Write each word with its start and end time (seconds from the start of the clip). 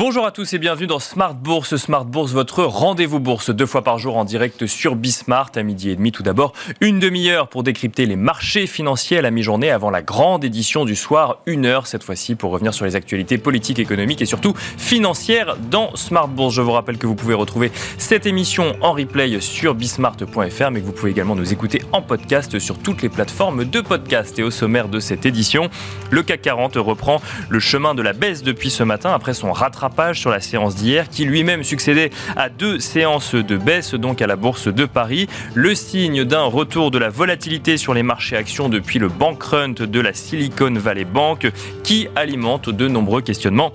Bonjour 0.00 0.24
à 0.24 0.30
tous 0.30 0.54
et 0.54 0.58
bienvenue 0.58 0.86
dans 0.86 0.98
Smart 0.98 1.34
Bourse. 1.34 1.76
Smart 1.76 2.06
Bourse, 2.06 2.32
votre 2.32 2.64
rendez-vous 2.64 3.20
bourse 3.20 3.50
deux 3.50 3.66
fois 3.66 3.84
par 3.84 3.98
jour 3.98 4.16
en 4.16 4.24
direct 4.24 4.66
sur 4.66 4.96
Bismart 4.96 5.50
à 5.56 5.62
midi 5.62 5.90
et 5.90 5.96
demi. 5.96 6.10
Tout 6.10 6.22
d'abord, 6.22 6.54
une 6.80 6.98
demi-heure 6.98 7.48
pour 7.48 7.62
décrypter 7.62 8.06
les 8.06 8.16
marchés 8.16 8.66
financiers 8.66 9.18
à 9.18 9.20
la 9.20 9.30
mi-journée 9.30 9.70
avant 9.70 9.90
la 9.90 10.00
grande 10.00 10.42
édition 10.42 10.86
du 10.86 10.96
soir. 10.96 11.40
Une 11.44 11.66
heure 11.66 11.86
cette 11.86 12.02
fois-ci 12.02 12.34
pour 12.34 12.50
revenir 12.50 12.72
sur 12.72 12.86
les 12.86 12.96
actualités 12.96 13.36
politiques, 13.36 13.78
économiques 13.78 14.22
et 14.22 14.26
surtout 14.26 14.54
financières 14.56 15.58
dans 15.70 15.94
Smart 15.96 16.28
Bourse. 16.28 16.54
Je 16.54 16.62
vous 16.62 16.72
rappelle 16.72 16.96
que 16.96 17.06
vous 17.06 17.14
pouvez 17.14 17.34
retrouver 17.34 17.70
cette 17.98 18.24
émission 18.24 18.76
en 18.80 18.92
replay 18.92 19.38
sur 19.42 19.74
bismart.fr 19.74 20.70
mais 20.70 20.80
que 20.80 20.86
vous 20.86 20.92
pouvez 20.92 21.10
également 21.10 21.36
nous 21.36 21.52
écouter 21.52 21.82
en 21.92 22.00
podcast 22.00 22.58
sur 22.58 22.78
toutes 22.78 23.02
les 23.02 23.10
plateformes 23.10 23.66
de 23.66 23.82
podcast. 23.82 24.38
Et 24.38 24.42
au 24.42 24.50
sommaire 24.50 24.88
de 24.88 24.98
cette 24.98 25.26
édition, 25.26 25.68
le 26.10 26.22
CAC 26.22 26.40
40 26.40 26.76
reprend 26.76 27.20
le 27.50 27.60
chemin 27.60 27.94
de 27.94 28.00
la 28.00 28.14
baisse 28.14 28.42
depuis 28.42 28.70
ce 28.70 28.82
matin 28.82 29.12
après 29.12 29.34
son 29.34 29.52
rattrapage 29.52 29.89
rattrapage 29.90 30.20
sur 30.20 30.30
la 30.30 30.40
séance 30.40 30.76
d'hier 30.76 31.08
qui 31.08 31.24
lui-même 31.24 31.64
succédait 31.64 32.10
à 32.36 32.48
deux 32.48 32.78
séances 32.78 33.34
de 33.34 33.56
baisse 33.56 33.94
donc 33.94 34.22
à 34.22 34.26
la 34.26 34.36
bourse 34.36 34.68
de 34.68 34.84
Paris. 34.84 35.28
Le 35.54 35.74
signe 35.74 36.24
d'un 36.24 36.44
retour 36.44 36.90
de 36.90 36.98
la 36.98 37.08
volatilité 37.08 37.76
sur 37.76 37.94
les 37.94 38.02
marchés 38.02 38.36
actions 38.36 38.68
depuis 38.68 38.98
le 38.98 39.08
bank 39.08 39.42
run 39.42 39.70
de 39.70 40.00
la 40.00 40.12
Silicon 40.12 40.72
Valley 40.74 41.04
Bank 41.04 41.50
qui 41.82 42.08
alimente 42.14 42.70
de 42.70 42.88
nombreux 42.88 43.20
questionnements 43.22 43.72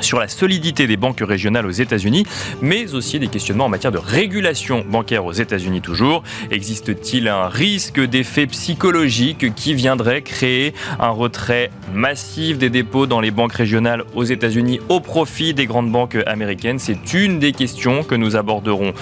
sur 0.00 0.18
la 0.18 0.28
solidité 0.28 0.86
des 0.86 0.96
banques 0.96 1.20
régionales 1.20 1.66
aux 1.66 1.70
États-Unis, 1.70 2.24
mais 2.62 2.94
aussi 2.94 3.18
des 3.18 3.28
questionnements 3.28 3.66
en 3.66 3.68
matière 3.68 3.92
de 3.92 3.98
régulation 3.98 4.84
bancaire 4.88 5.24
aux 5.24 5.32
États-Unis 5.32 5.80
toujours. 5.80 6.22
Existe-t-il 6.50 7.28
un 7.28 7.48
risque 7.48 8.00
d'effet 8.00 8.46
psychologique 8.46 9.54
qui 9.54 9.74
viendrait 9.74 10.22
créer 10.22 10.74
un 10.98 11.10
retrait 11.10 11.70
massif 11.92 12.58
des 12.58 12.70
dépôts 12.70 13.06
dans 13.06 13.20
les 13.20 13.30
banques 13.30 13.52
régionales 13.52 14.04
aux 14.14 14.24
États-Unis 14.24 14.80
au 14.88 15.00
profit 15.00 15.54
des 15.54 15.66
grandes 15.66 15.90
banques 15.90 16.18
américaines? 16.26 16.78
C'est 16.78 17.12
une 17.12 17.38
des 17.38 17.52
questions 17.52 18.02
que 18.02 18.14
nous 18.14 18.36
aborderons 18.36 18.92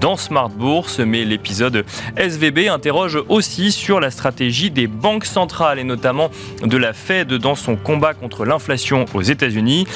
dans 0.00 0.16
Smart 0.16 0.48
Bourse, 0.48 0.98
mais 1.00 1.24
l'épisode 1.24 1.84
SVB 2.16 2.68
interroge 2.68 3.18
aussi 3.28 3.72
sur 3.72 4.00
la 4.00 4.10
stratégie 4.10 4.70
des 4.70 4.86
banques 4.86 5.24
centrales 5.24 5.78
et 5.78 5.84
notamment 5.84 6.30
de 6.62 6.76
la 6.76 6.92
Fed 6.92 7.32
dans 7.34 7.54
son 7.54 7.76
combat 7.76 8.14
contre 8.14 8.44
l'inflation 8.44 9.04
aux 9.14 9.22
États-Unis. 9.22 9.86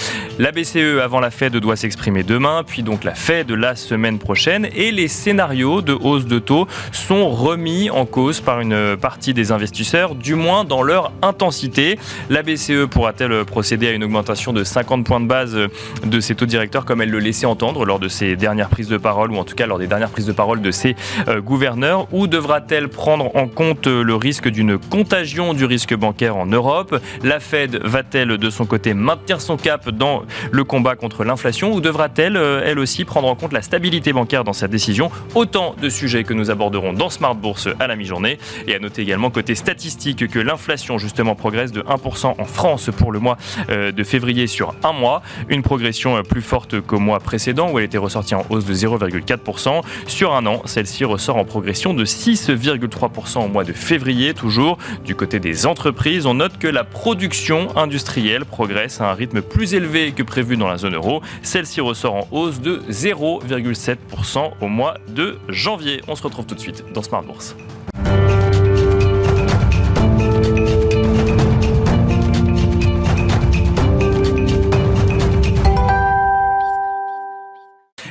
La 0.43 0.51
BCE 0.51 0.99
avant 1.01 1.21
la 1.21 1.31
Fed 1.31 1.57
doit 1.57 1.77
s'exprimer 1.77 2.25
demain, 2.25 2.65
puis 2.67 2.83
donc 2.83 3.05
la 3.05 3.15
Fed 3.15 3.53
la 3.53 3.77
semaine 3.77 4.19
prochaine. 4.19 4.67
Et 4.75 4.91
les 4.91 5.07
scénarios 5.07 5.83
de 5.83 5.93
hausse 5.93 6.27
de 6.27 6.41
taux 6.41 6.67
sont 6.91 7.31
remis 7.31 7.91
en 7.91 8.07
cause 8.07 8.41
par 8.41 8.59
une 8.59 8.97
partie 8.97 9.35
des 9.35 9.53
investisseurs, 9.53 10.17
du 10.17 10.35
moins 10.35 10.65
dans 10.65 10.83
leur 10.83 11.13
intensité. 11.23 11.97
La 12.29 12.43
BCE 12.43 12.89
pourra-t-elle 12.91 13.45
procéder 13.45 13.87
à 13.87 13.93
une 13.93 14.03
augmentation 14.03 14.53
de 14.53 14.65
50 14.65 15.07
points 15.07 15.21
de 15.21 15.29
base 15.29 15.57
de 16.03 16.21
ses 16.21 16.35
taux 16.35 16.47
directeurs 16.47 16.87
comme 16.87 17.03
elle 17.03 17.11
le 17.11 17.21
laissait 17.21 17.47
entendre 17.47 17.85
lors 17.85 18.01
de 18.01 18.09
ses 18.09 18.35
dernières 18.35 18.69
prises 18.69 18.89
de 18.89 18.99
parole, 18.99 19.31
ou 19.31 19.37
en 19.37 19.45
tout 19.45 19.55
cas 19.55 19.69
lors 19.69 19.79
des 19.79 19.87
dernières 19.87 20.11
prises 20.11 20.27
de 20.27 20.33
parole 20.33 20.61
de 20.61 20.73
ses 20.73 20.97
euh, 21.29 21.41
gouverneurs, 21.41 22.09
ou 22.11 22.27
devra-t-elle 22.27 22.89
prendre 22.89 23.31
en 23.37 23.47
compte 23.47 23.87
le 23.87 24.15
risque 24.17 24.49
d'une 24.49 24.77
contagion 24.77 25.55
du 25.55 25.67
risque 25.67 25.95
bancaire 25.95 26.35
en 26.35 26.47
Europe? 26.47 27.01
La 27.23 27.39
Fed 27.39 27.77
va-t-elle 27.85 28.39
de 28.39 28.51
son 28.51 28.67
côté 28.67 28.93
maintenir 28.93 29.41
son 29.41 29.57
cap 29.57 29.89
dans 29.89 30.25
le 30.51 30.65
combat 30.65 30.97
contre 30.97 31.25
l'inflation 31.25 31.73
ou 31.73 31.81
devra-t-elle, 31.81 32.37
euh, 32.37 32.63
elle 32.65 32.79
aussi, 32.79 33.05
prendre 33.05 33.29
en 33.29 33.35
compte 33.35 33.53
la 33.53 33.63
stabilité 33.63 34.13
bancaire 34.13 34.45
dans 34.45 34.53
sa 34.53 34.69
décision 34.69 35.11
Autant 35.35 35.75
de 35.81 35.89
sujets 35.89 36.25
que 36.25 36.35
nous 36.35 36.51
aborderons 36.51 36.93
dans 36.93 37.11
Smart 37.11 37.35
Bourse 37.35 37.69
à 37.81 37.87
la 37.87 37.97
mi-journée. 37.97 38.39
Et 38.67 38.75
à 38.75 38.79
noter 38.79 39.03
également 39.03 39.31
côté 39.31 39.55
statistique 39.55 40.29
que 40.29 40.39
l'inflation 40.39 40.99
justement 40.99 41.35
progresse 41.35 41.73
de 41.73 41.83
1% 41.83 42.35
en 42.39 42.45
France 42.45 42.91
pour 42.97 43.13
le 43.13 43.19
mois 43.19 43.37
euh, 43.71 43.93
de 43.93 44.05
février 44.05 44.47
sur 44.47 44.75
un 44.83 44.93
mois, 44.93 45.23
une 45.49 45.63
progression 45.63 46.17
euh, 46.17 46.23
plus 46.23 46.43
forte 46.43 46.81
qu'au 46.81 46.99
mois 46.99 47.21
précédent 47.21 47.71
où 47.71 47.79
elle 47.79 47.85
était 47.85 47.99
ressortie 47.99 48.35
en 48.35 48.45
hausse 48.51 48.65
de 48.65 48.75
0,4%. 48.75 49.83
Sur 50.07 50.35
un 50.35 50.47
an, 50.47 50.63
celle-ci 50.65 51.05
ressort 51.05 51.37
en 51.37 51.45
progression 51.45 51.95
de 51.95 52.05
6,3% 52.05 53.45
au 53.45 53.49
mois 53.49 53.65
de 53.65 53.73
février 53.73 54.35
toujours. 54.35 54.79
Du 55.05 55.15
côté 55.15 55.41
des 55.41 55.67
entreprises, 55.67 56.27
on 56.27 56.35
note 56.35 56.59
que 56.59 56.69
la 56.69 56.85
production 56.85 57.77
industrielle 57.77 58.45
progresse 58.45 59.01
à 59.01 59.11
un 59.11 59.15
rythme 59.15 59.43
plus 59.43 59.75
élevé 59.75 60.13
que 60.13 60.22
prévu 60.25 60.57
dans 60.57 60.69
la 60.69 60.79
zone 60.79 60.95
euro. 60.95 61.23
Celle-ci 61.43 61.81
ressort 61.81 62.15
en 62.15 62.29
hausse 62.31 62.61
de 62.61 62.83
0,7% 62.91 64.53
au 64.61 64.69
mois 64.69 64.95
de 65.09 65.39
janvier. 65.49 66.03
On 66.09 66.17
se 66.17 66.23
retrouve 66.23 66.47
tout 66.47 66.55
de 66.55 66.61
suite 66.61 66.85
dans 66.95 67.03
Smart 67.03 67.23
Bourse. 67.23 67.57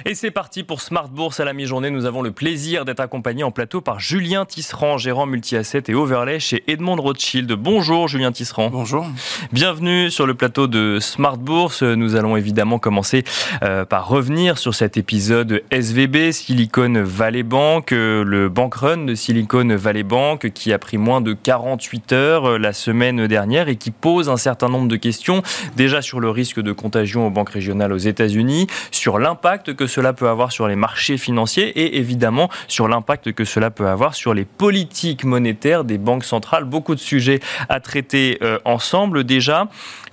Et 0.05 0.15
c'est 0.15 0.31
parti 0.31 0.63
pour 0.63 0.81
Smart 0.81 1.09
Bourse 1.09 1.39
à 1.39 1.45
la 1.45 1.53
mi-journée. 1.53 1.91
Nous 1.91 2.05
avons 2.05 2.23
le 2.23 2.31
plaisir 2.31 2.85
d'être 2.85 3.01
accompagnés 3.01 3.43
en 3.43 3.51
plateau 3.51 3.81
par 3.81 3.99
Julien 3.99 4.45
Tisserand, 4.45 4.97
gérant 4.97 5.27
multi-asset 5.27 5.83
et 5.89 5.93
overlay 5.93 6.39
chez 6.39 6.63
Edmond 6.67 6.95
Rothschild. 6.95 7.51
Bonjour 7.51 8.07
Julien 8.07 8.31
Tisserand. 8.31 8.69
Bonjour. 8.71 9.05
Bienvenue 9.51 10.09
sur 10.09 10.25
le 10.25 10.33
plateau 10.33 10.65
de 10.65 10.97
Smart 10.99 11.37
Bourse. 11.37 11.83
Nous 11.83 12.15
allons 12.15 12.35
évidemment 12.35 12.79
commencer 12.79 13.23
euh, 13.61 13.85
par 13.85 14.07
revenir 14.07 14.57
sur 14.57 14.73
cet 14.73 14.97
épisode 14.97 15.61
SVB, 15.69 16.31
Silicon 16.31 17.03
Valley 17.05 17.43
Bank, 17.43 17.91
euh, 17.91 18.23
le 18.23 18.49
bank 18.49 18.73
run 18.73 19.05
de 19.05 19.13
Silicon 19.13 19.67
Valley 19.75 20.03
Bank 20.03 20.49
qui 20.51 20.73
a 20.73 20.79
pris 20.79 20.97
moins 20.97 21.21
de 21.21 21.33
48 21.33 22.11
heures 22.13 22.45
euh, 22.45 22.57
la 22.57 22.73
semaine 22.73 23.27
dernière 23.27 23.67
et 23.67 23.75
qui 23.75 23.91
pose 23.91 24.29
un 24.29 24.37
certain 24.37 24.67
nombre 24.67 24.87
de 24.87 24.95
questions 24.95 25.43
déjà 25.75 26.01
sur 26.01 26.19
le 26.19 26.31
risque 26.31 26.59
de 26.59 26.71
contagion 26.71 27.27
aux 27.27 27.29
banques 27.29 27.51
régionales 27.51 27.93
aux 27.93 27.97
États-Unis, 27.97 28.65
sur 28.89 29.19
l'impact 29.19 29.75
que 29.75 29.90
cela 29.91 30.13
peut 30.13 30.29
avoir 30.29 30.51
sur 30.51 30.67
les 30.67 30.75
marchés 30.75 31.17
financiers 31.17 31.67
et 31.67 31.97
évidemment 31.97 32.49
sur 32.67 32.87
l'impact 32.87 33.33
que 33.33 33.45
cela 33.45 33.69
peut 33.69 33.87
avoir 33.87 34.15
sur 34.15 34.33
les 34.33 34.45
politiques 34.45 35.23
monétaires 35.23 35.83
des 35.83 35.97
banques 35.97 36.23
centrales. 36.23 36.63
Beaucoup 36.63 36.95
de 36.95 36.99
sujets 36.99 37.39
à 37.69 37.79
traiter 37.79 38.37
euh, 38.41 38.57
ensemble 38.65 39.23
déjà. 39.23 39.67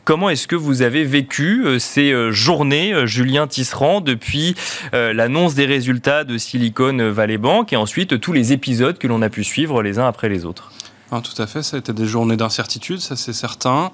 Comment 0.05 0.31
est-ce 0.31 0.49
que 0.49 0.57
vous 0.57 0.83
avez 0.83 1.05
vécu 1.05 1.65
euh, 1.65 1.79
ces 1.79 2.13
euh, 2.13 2.33
journées, 2.33 3.07
Julien 3.07 3.47
Tisserand, 3.47 4.01
depuis 4.01 4.55
l'annonce 4.93 5.55
des 5.55 5.67
résultats 5.67 6.25
de 6.25 6.39
Silicon 6.39 7.11
Valley 7.11 7.39
Bank 7.39 7.73
et 7.73 7.77
ensuite 7.77 8.21
tous 8.21 8.33
les 8.33 8.53
épisodes 8.53 8.99
que 8.99 9.07
l'on 9.07 9.23
a 9.23 9.29
pu 9.29 9.45
suivre 9.45 9.83
les 9.83 9.99
uns 9.99 10.07
après 10.07 10.29
les 10.29 10.45
autres? 10.45 10.73
Tout 11.11 11.41
à 11.41 11.47
fait, 11.47 11.63
ça 11.63 11.77
a 11.77 11.81
été 11.81 11.93
des 11.93 12.07
journées 12.07 12.37
d'incertitude, 12.37 13.01
ça 13.01 13.17
c'est 13.17 13.33
certain. 13.33 13.91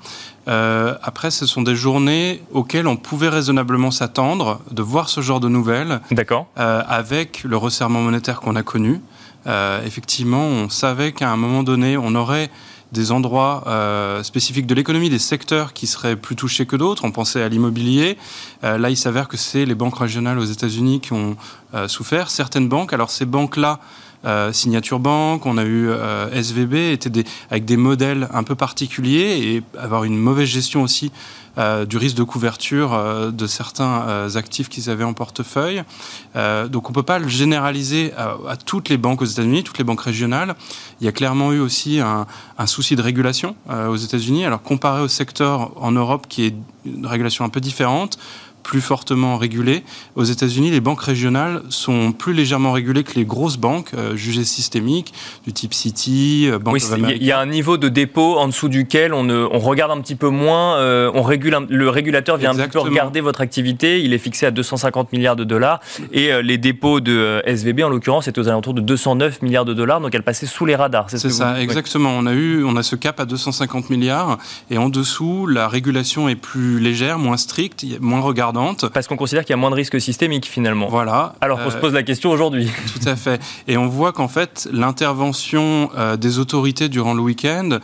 Euh, 0.48 0.96
après, 1.02 1.30
ce 1.30 1.46
sont 1.46 1.62
des 1.62 1.76
journées 1.76 2.42
auxquelles 2.52 2.88
on 2.88 2.96
pouvait 2.96 3.28
raisonnablement 3.28 3.90
s'attendre 3.90 4.60
de 4.70 4.82
voir 4.82 5.08
ce 5.08 5.20
genre 5.20 5.40
de 5.40 5.48
nouvelles. 5.48 6.00
D'accord. 6.10 6.46
Euh, 6.58 6.82
avec 6.88 7.44
le 7.44 7.56
resserrement 7.56 8.02
monétaire 8.02 8.40
qu'on 8.40 8.56
a 8.56 8.62
connu. 8.62 9.00
Euh, 9.46 9.84
effectivement, 9.84 10.44
on 10.44 10.68
savait 10.68 11.12
qu'à 11.12 11.30
un 11.30 11.36
moment 11.36 11.62
donné, 11.62 11.96
on 11.96 12.14
aurait 12.14 12.50
des 12.92 13.10
endroits 13.10 13.64
spécifiques 14.22 14.68
de 14.68 14.74
l'économie, 14.74 15.10
des 15.10 15.18
secteurs 15.18 15.72
qui 15.72 15.88
seraient 15.88 16.14
plus 16.14 16.36
touchés 16.36 16.64
que 16.64 16.76
d'autres. 16.76 17.04
On 17.04 17.10
pensait 17.10 17.42
à 17.42 17.48
l'immobilier. 17.48 18.16
là, 18.62 18.88
il 18.88 18.96
s'avère 18.96 19.26
que 19.26 19.36
c'est 19.36 19.64
les 19.64 19.74
banques 19.74 19.98
régionales 19.98 20.38
aux 20.38 20.44
États-Unis 20.44 21.00
qui 21.00 21.12
ont 21.12 21.36
souffert. 21.88 22.30
Certaines 22.30 22.68
banques, 22.68 22.92
alors 22.92 23.10
ces 23.10 23.24
banques-là, 23.24 23.80
euh, 24.24 24.52
Signature 24.52 25.00
Bank, 25.00 25.46
on 25.46 25.58
a 25.58 25.64
eu 25.64 25.88
euh, 25.88 26.30
SVB, 26.32 26.92
étaient 26.92 27.24
avec 27.50 27.64
des 27.64 27.76
modèles 27.76 28.28
un 28.32 28.42
peu 28.42 28.54
particuliers 28.54 29.38
et 29.42 29.62
avoir 29.78 30.04
une 30.04 30.16
mauvaise 30.16 30.48
gestion 30.48 30.82
aussi 30.82 31.12
euh, 31.56 31.84
du 31.84 31.98
risque 31.98 32.16
de 32.16 32.24
couverture 32.24 32.98
de 33.32 33.46
certains 33.46 34.34
actifs 34.34 34.68
qu'ils 34.68 34.90
avaient 34.90 35.04
en 35.04 35.12
portefeuille. 35.12 35.82
donc 36.34 36.88
on 36.88 36.90
ne 36.90 36.94
peut 36.94 37.02
pas 37.02 37.18
le 37.18 37.28
généraliser 37.28 38.12
à, 38.16 38.56
toutes 38.56 38.88
les 38.88 38.96
banques 38.96 39.22
aux 39.22 39.26
États-Unis, 39.26 39.62
toutes 39.62 39.78
les 39.78 39.84
banques 39.84 40.00
régionales. 40.00 40.54
Il 41.00 41.04
y 41.04 41.08
a 41.08 41.12
clairement 41.12 41.52
eu 41.52 41.60
aussi 41.60 42.00
un, 42.00 42.26
un 42.58 42.66
souci 42.66 42.96
de 42.96 43.02
régulation 43.02 43.54
aux 43.68 43.96
États-Unis. 43.96 44.44
Alors 44.44 44.62
comparé 44.62 45.02
au 45.02 45.08
secteur 45.08 45.70
en 45.76 45.92
Europe 45.92 46.26
qui 46.28 46.44
est 46.44 46.54
une 46.84 47.06
régulation 47.06 47.44
un 47.44 47.48
peu 47.48 47.60
différente, 47.60 48.18
plus 48.64 48.80
fortement 48.80 49.36
régulées. 49.36 49.84
Aux 50.16 50.24
États-Unis, 50.24 50.70
les 50.70 50.80
banques 50.80 51.02
régionales 51.02 51.62
sont 51.68 52.10
plus 52.10 52.32
légèrement 52.32 52.72
régulées 52.72 53.04
que 53.04 53.14
les 53.14 53.24
grosses 53.24 53.58
banques 53.58 53.90
euh, 53.94 54.16
jugées 54.16 54.42
systémiques, 54.42 55.12
du 55.44 55.52
type 55.52 55.74
Citi, 55.74 56.48
euh, 56.48 56.58
Bank 56.58 56.74
oui, 56.74 56.82
Il 57.20 57.24
y 57.24 57.30
a 57.30 57.38
un 57.38 57.46
niveau 57.46 57.76
de 57.76 57.88
dépôt 57.88 58.38
en 58.38 58.48
dessous 58.48 58.68
duquel 58.68 59.12
on, 59.12 59.28
on 59.28 59.58
regarde 59.58 59.92
un 59.92 60.00
petit 60.00 60.16
peu 60.16 60.30
moins, 60.30 60.78
euh, 60.78 61.10
on 61.14 61.22
régule 61.22 61.54
le 61.68 61.88
régulateur 61.88 62.38
vient 62.38 62.50
un 62.50 62.54
petit 62.54 62.70
peu 62.70 62.80
regarder 62.80 63.20
votre 63.20 63.42
activité, 63.42 64.02
il 64.02 64.12
est 64.14 64.18
fixé 64.18 64.46
à 64.46 64.50
250 64.50 65.12
milliards 65.12 65.36
de 65.36 65.44
dollars, 65.44 65.80
et 66.10 66.30
les 66.42 66.58
dépôts 66.58 67.00
de 67.00 67.42
SVB, 67.46 67.82
en 67.82 67.90
l'occurrence, 67.90 68.26
étaient 68.26 68.40
aux 68.40 68.48
alentours 68.48 68.74
de 68.74 68.80
209 68.80 69.42
milliards 69.42 69.66
de 69.66 69.74
dollars, 69.74 70.00
donc 70.00 70.14
elle 70.14 70.22
passait 70.22 70.46
sous 70.46 70.64
les 70.64 70.74
radars. 70.74 71.06
C'est 71.08 71.28
ça, 71.28 71.60
exactement. 71.60 72.10
On 72.16 72.26
a 72.26 72.32
eu, 72.32 72.64
on 72.64 72.76
a 72.76 72.82
ce 72.82 72.96
cap 72.96 73.20
à 73.20 73.26
250 73.26 73.90
milliards, 73.90 74.38
et 74.70 74.78
en 74.78 74.88
dessous, 74.88 75.46
la 75.46 75.68
régulation 75.68 76.28
est 76.28 76.34
plus 76.34 76.80
légère, 76.80 77.18
moins 77.18 77.36
stricte, 77.36 77.84
moins 78.00 78.20
regardée 78.20 78.53
ardente. 78.56 78.88
Parce 78.88 79.06
qu'on 79.06 79.16
considère 79.16 79.44
qu'il 79.44 79.52
y 79.52 79.54
a 79.54 79.58
moins 79.58 79.70
de 79.70 79.74
risques 79.74 80.00
systémiques 80.00 80.46
finalement. 80.46 80.88
Voilà. 80.88 81.34
Alors 81.40 81.62
qu'on 81.62 81.70
se 81.70 81.76
pose 81.76 81.92
la 81.92 82.02
question 82.02 82.30
aujourd'hui. 82.30 82.70
Tout 83.00 83.08
à 83.08 83.16
fait. 83.16 83.40
Et 83.68 83.76
on 83.76 83.88
voit 83.88 84.12
qu'en 84.12 84.28
fait, 84.28 84.68
l'intervention 84.72 85.90
des 86.18 86.38
autorités 86.38 86.88
durant 86.88 87.14
le 87.14 87.22
week-end, 87.22 87.78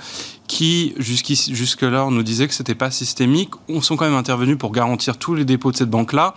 qui 0.51 0.95
jusque-là 0.99 2.05
on 2.05 2.11
nous 2.11 2.25
disait 2.25 2.49
que 2.49 2.55
c'était 2.55 2.75
pas 2.75 2.91
systémique, 2.91 3.51
on 3.69 3.81
sont 3.81 3.97
quand 3.97 4.05
même 4.05 4.15
intervenus 4.15 4.59
pour 4.59 4.73
garantir 4.73 5.17
tous 5.17 5.37
les 5.37 5.45
dépôts 5.45 5.71
de 5.71 5.77
cette 5.77 5.91
banque-là 5.91 6.35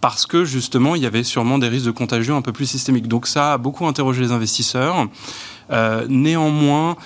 parce 0.00 0.26
que 0.26 0.44
justement 0.44 0.96
il 0.96 1.02
y 1.02 1.06
avait 1.06 1.22
sûrement 1.22 1.58
des 1.58 1.68
risques 1.68 1.86
de 1.86 1.92
contagion 1.92 2.36
un 2.36 2.42
peu 2.42 2.52
plus 2.52 2.66
systémiques. 2.66 3.06
Donc 3.06 3.28
ça 3.28 3.52
a 3.52 3.58
beaucoup 3.58 3.86
interrogé 3.86 4.20
les 4.20 4.32
investisseurs. 4.32 5.06
Euh, 5.70 6.06
néanmoins, 6.08 6.96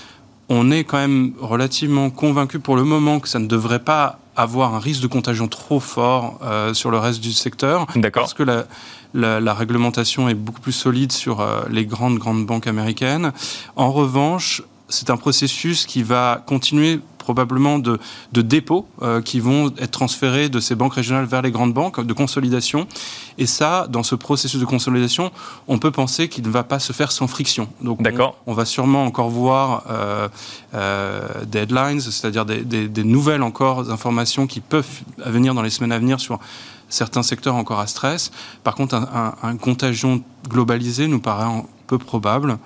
on 0.49 0.71
est 0.71 0.85
quand 0.85 0.99
même 0.99 1.33
relativement 1.41 2.11
convaincu 2.11 2.59
pour 2.59 2.77
le 2.77 2.85
moment 2.85 3.21
que 3.21 3.29
ça 3.29 3.39
ne 3.39 3.47
devrait 3.47 3.81
pas 3.81 4.19
avoir 4.37 4.75
un 4.75 4.79
risque 4.79 5.03
de 5.03 5.07
contagion 5.07 5.49
trop 5.49 5.81
fort 5.81 6.39
euh, 6.43 6.75
sur 6.75 6.91
le 6.91 6.99
reste 6.99 7.21
du 7.21 7.33
secteur. 7.33 7.87
Parce 8.13 8.35
que 8.35 8.43
la, 8.43 8.67
la, 9.41 9.55
réglementation 9.55 10.29
est 10.29 10.35
beaucoup 10.35 10.61
plus 10.61 10.73
solide 10.73 11.11
sur 11.11 11.41
euh, 11.41 11.63
les 11.71 11.87
grandes, 11.87 12.19
grandes 12.19 12.45
banques 12.45 12.67
américaines. 12.67 13.33
En 13.77 13.91
revanche, 13.91 14.63
c'est 14.89 15.11
un 15.11 15.17
processus 15.17 15.87
qui 15.87 16.03
va 16.03 16.43
continuer 16.47 17.01
probablement 17.27 17.81
de, 17.81 17.99
de 18.31 18.41
dépôts 18.41 18.87
euh, 19.03 19.21
qui 19.21 19.41
vont 19.41 19.73
être 19.79 19.91
transférés 19.91 20.49
de 20.49 20.61
ces 20.61 20.77
banques 20.77 20.95
régionales 20.95 21.25
vers 21.25 21.43
les 21.43 21.51
grandes 21.51 21.75
banques, 21.75 21.99
de 22.01 22.13
consolidation. 22.13 22.87
Et 23.37 23.47
ça, 23.47 23.89
dans 23.91 24.05
ce 24.05 24.15
processus 24.15 24.61
de 24.61 24.65
consolidation, 24.65 25.33
on 25.67 25.79
peut 25.81 25.91
penser 25.91 26.29
qu'il 26.29 26.45
ne 26.45 26.51
va 26.51 26.63
pas 26.63 26.79
se 26.79 26.93
faire 26.93 27.11
sans 27.11 27.27
friction. 27.27 27.67
Donc, 27.81 27.99
on, 28.01 28.33
on, 28.47 28.53
va 28.55 28.65
sûrement 28.65 29.05
encore 29.05 29.29
voir 29.29 29.83
euh, 29.91 30.29
euh, 30.75 31.45
deadlines, 31.47 32.01
c'est-à-dire 32.01 32.45
des, 32.47 32.61
des, 32.63 32.87
des, 32.87 33.05
nouvelles 33.05 33.43
encore 33.43 33.91
informations 33.91 34.47
qui 34.47 34.61
peuvent 34.61 35.03
venir 35.19 35.53
dans 35.53 35.63
les 35.63 35.71
semaines 35.71 35.93
à 35.93 35.99
venir 35.99 36.21
sur 36.21 36.39
certains 36.89 37.25
secteurs 37.25 37.57
encore 37.57 37.81
à 37.81 37.89
stress. 37.89 38.31
Par 38.63 38.77
contre, 38.77 38.95
un, 38.95 39.35
un, 39.43 39.49
un 39.49 39.57
contagion 39.57 40.23
globalisé 40.49 41.09
nous 41.09 41.19
paraît 41.19 41.51
peu 41.89 41.99
probable. 41.99 42.59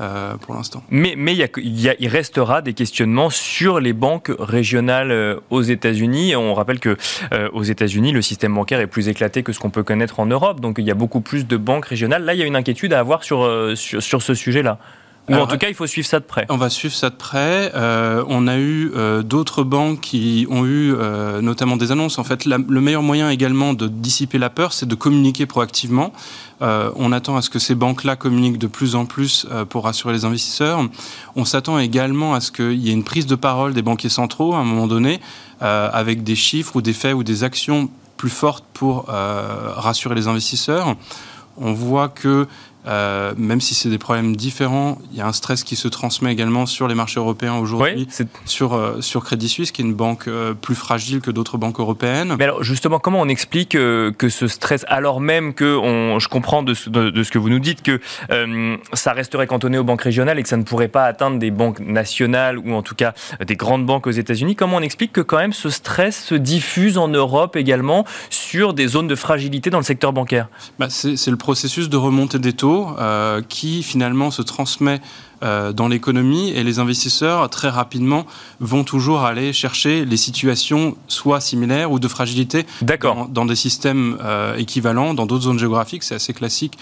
Euh, 0.00 0.36
pour 0.38 0.54
l'instant. 0.54 0.82
Mais, 0.88 1.14
il, 1.16 2.08
restera 2.08 2.62
des 2.62 2.72
questionnements 2.72 3.28
sur 3.28 3.78
les 3.78 3.92
banques 3.92 4.32
régionales 4.38 5.10
euh, 5.10 5.36
aux 5.50 5.60
États-Unis. 5.60 6.34
On 6.34 6.54
rappelle 6.54 6.80
que 6.80 6.96
euh, 7.34 7.50
aux 7.52 7.62
États-Unis, 7.62 8.12
le 8.12 8.22
système 8.22 8.54
bancaire 8.54 8.80
est 8.80 8.86
plus 8.86 9.08
éclaté 9.08 9.42
que 9.42 9.52
ce 9.52 9.60
qu'on 9.60 9.68
peut 9.68 9.82
connaître 9.82 10.18
en 10.18 10.24
Europe. 10.24 10.60
Donc 10.60 10.76
il 10.78 10.86
y 10.86 10.90
a 10.90 10.94
beaucoup 10.94 11.20
plus 11.20 11.46
de 11.46 11.56
banques 11.58 11.84
régionales. 11.84 12.24
Là, 12.24 12.32
il 12.32 12.40
y 12.40 12.42
a 12.42 12.46
une 12.46 12.56
inquiétude 12.56 12.94
à 12.94 13.00
avoir 13.00 13.22
sur, 13.22 13.46
sur 13.76 14.22
ce 14.22 14.32
sujet-là. 14.32 14.78
Ou 15.28 15.34
en 15.34 15.46
tout 15.46 15.56
cas, 15.56 15.68
il 15.68 15.74
faut 15.74 15.86
suivre 15.86 16.06
ça 16.06 16.18
de 16.18 16.24
près. 16.24 16.46
On 16.48 16.56
va 16.56 16.68
suivre 16.68 16.94
ça 16.94 17.08
de 17.08 17.14
près. 17.14 17.70
Euh, 17.74 18.24
on 18.28 18.48
a 18.48 18.56
eu 18.58 18.90
euh, 18.96 19.22
d'autres 19.22 19.62
banques 19.62 20.00
qui 20.00 20.46
ont 20.50 20.64
eu 20.64 20.94
euh, 20.94 21.40
notamment 21.40 21.76
des 21.76 21.92
annonces. 21.92 22.18
En 22.18 22.24
fait, 22.24 22.44
le 22.44 22.80
meilleur 22.80 23.02
moyen 23.02 23.30
également 23.30 23.72
de 23.72 23.86
dissiper 23.86 24.38
la 24.38 24.50
peur, 24.50 24.72
c'est 24.72 24.86
de 24.86 24.94
communiquer 24.96 25.46
proactivement. 25.46 26.12
on 26.60 27.12
attend 27.12 27.36
à 27.36 27.42
ce 27.42 27.50
que 27.50 27.58
ces 27.58 27.74
banques-là 27.74 28.16
communiquent 28.16 28.58
de 28.58 28.66
plus 28.66 28.94
en 28.94 29.06
plus 29.06 29.46
pour 29.68 29.84
rassurer 29.84 30.12
les 30.12 30.24
investisseurs. 30.24 30.80
On 31.36 31.44
s'attend 31.44 31.78
également 31.78 32.34
à 32.34 32.40
ce 32.40 32.50
qu'il 32.50 32.78
y 32.78 32.90
ait 32.90 32.92
une 32.92 33.04
prise 33.04 33.26
de 33.26 33.34
parole 33.34 33.74
des 33.74 33.82
banquiers 33.82 34.08
centraux 34.08 34.54
à 34.54 34.58
un 34.58 34.64
moment 34.64 34.86
donné, 34.86 35.20
avec 35.60 36.22
des 36.22 36.36
chiffres 36.36 36.76
ou 36.76 36.82
des 36.82 36.92
faits 36.92 37.14
ou 37.14 37.24
des 37.24 37.44
actions 37.44 37.88
plus 38.16 38.30
fortes 38.30 38.64
pour 38.74 39.06
rassurer 39.06 40.14
les 40.14 40.28
investisseurs. 40.28 40.96
On 41.58 41.72
voit 41.72 42.08
que 42.08 42.46
euh, 42.86 43.32
même 43.36 43.60
si 43.60 43.74
c'est 43.74 43.88
des 43.88 43.98
problèmes 43.98 44.34
différents, 44.34 44.98
il 45.12 45.18
y 45.18 45.20
a 45.20 45.26
un 45.26 45.32
stress 45.32 45.62
qui 45.62 45.76
se 45.76 45.86
transmet 45.88 46.32
également 46.32 46.66
sur 46.66 46.88
les 46.88 46.94
marchés 46.94 47.20
européens 47.20 47.56
aujourd'hui, 47.56 48.08
sur, 48.44 48.74
euh, 48.74 49.00
sur 49.00 49.24
Crédit 49.24 49.48
Suisse, 49.48 49.70
qui 49.70 49.82
est 49.82 49.84
une 49.84 49.94
banque 49.94 50.26
euh, 50.26 50.54
plus 50.54 50.74
fragile 50.74 51.20
que 51.20 51.30
d'autres 51.30 51.58
banques 51.58 51.78
européennes. 51.78 52.34
Mais 52.38 52.44
alors 52.44 52.62
justement, 52.64 52.98
comment 52.98 53.20
on 53.20 53.28
explique 53.28 53.70
que 53.70 54.28
ce 54.28 54.48
stress, 54.48 54.84
alors 54.88 55.20
même 55.20 55.54
que 55.54 55.76
on, 55.76 56.18
je 56.18 56.28
comprends 56.28 56.62
de, 56.62 56.74
de, 56.88 57.22
ce 57.22 57.30
que 57.30 57.38
vous 57.38 57.50
nous 57.50 57.60
dites, 57.60 57.82
que 57.82 58.00
ça 58.92 59.12
resterait 59.12 59.46
cantonné 59.46 59.78
aux 59.78 59.84
banques 59.84 60.02
régionales 60.02 60.38
et 60.38 60.42
que 60.42 60.48
ça 60.48 60.56
ne 60.56 60.64
pourrait 60.64 60.88
pas 60.88 61.04
atteindre 61.04 61.38
des 61.38 61.50
banques 61.50 61.80
nationales 61.80 62.58
ou 62.58 62.72
en 62.74 62.82
tout 62.82 62.94
cas 62.94 63.14
des 63.44 63.56
grandes 63.56 63.86
banques 63.86 64.06
aux 64.06 64.12
États-Unis, 64.12 64.56
comment 64.56 64.76
on 64.76 64.82
explique 64.82 65.12
que 65.12 65.20
quand 65.20 65.38
même 65.38 65.52
ce 65.52 65.70
stress 65.70 66.22
se 66.24 66.34
diffuse 66.34 66.98
en 66.98 67.08
Europe 67.08 67.56
également 67.56 68.04
sur 68.30 68.74
des 68.74 68.88
zones 68.88 69.08
de 69.08 69.14
fragilité 69.14 69.70
dans 69.70 69.78
le 69.78 69.84
secteur 69.84 70.12
bancaire? 70.12 70.48
Bah, 70.78 70.88
C'est 70.90 71.30
le 71.30 71.36
processus 71.36 71.88
de 71.88 71.96
remontée 71.96 72.38
des 72.38 72.52
taux 72.52 72.71
euh, 72.72 73.42
qui 73.48 73.82
finalement 73.82 74.30
se 74.30 74.42
transmet 74.42 75.00
euh, 75.42 75.72
dans 75.72 75.88
l'économie 75.88 76.50
et 76.50 76.62
les 76.62 76.78
investisseurs 76.78 77.48
très 77.50 77.68
rapidement 77.68 78.26
vont 78.60 78.84
toujours 78.84 79.22
aller 79.22 79.52
chercher 79.52 80.04
les 80.04 80.16
situations 80.16 80.96
soit 81.08 81.40
similaires 81.40 81.90
ou 81.90 81.98
de 81.98 82.08
fragilité 82.08 82.64
dans, 83.00 83.26
dans, 83.26 83.44
des 83.44 83.56
systèmes 83.56 84.18
euh, 84.20 84.56
équivalents, 84.56 85.14
dans 85.14 85.26
d'autres 85.26 85.44
zones 85.44 85.58
géographiques. 85.58 86.02
C'est 86.02 86.14
assez 86.14 86.32
classique 86.32 86.78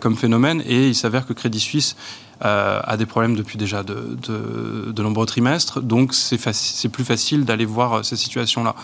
comme 0.00 0.16
phénomène 0.16 0.62
et 0.66 0.88
il 0.88 0.94
s'avère 0.94 1.26
que 1.26 1.32
Crédit 1.32 1.60
Suisse 1.60 1.96
a 2.42 2.96
des 2.96 3.04
problèmes 3.04 3.36
depuis 3.36 3.58
déjà 3.58 3.82
de, 3.82 4.16
de, 4.26 4.92
de 4.92 5.02
nombreux 5.02 5.26
trimestres, 5.26 5.82
donc 5.82 6.14
c'est 6.14 6.88
plus 6.88 7.04
facile 7.04 7.44
d'aller 7.44 7.66
voir 7.66 8.02
ces 8.02 8.16
situations-là. 8.16 8.74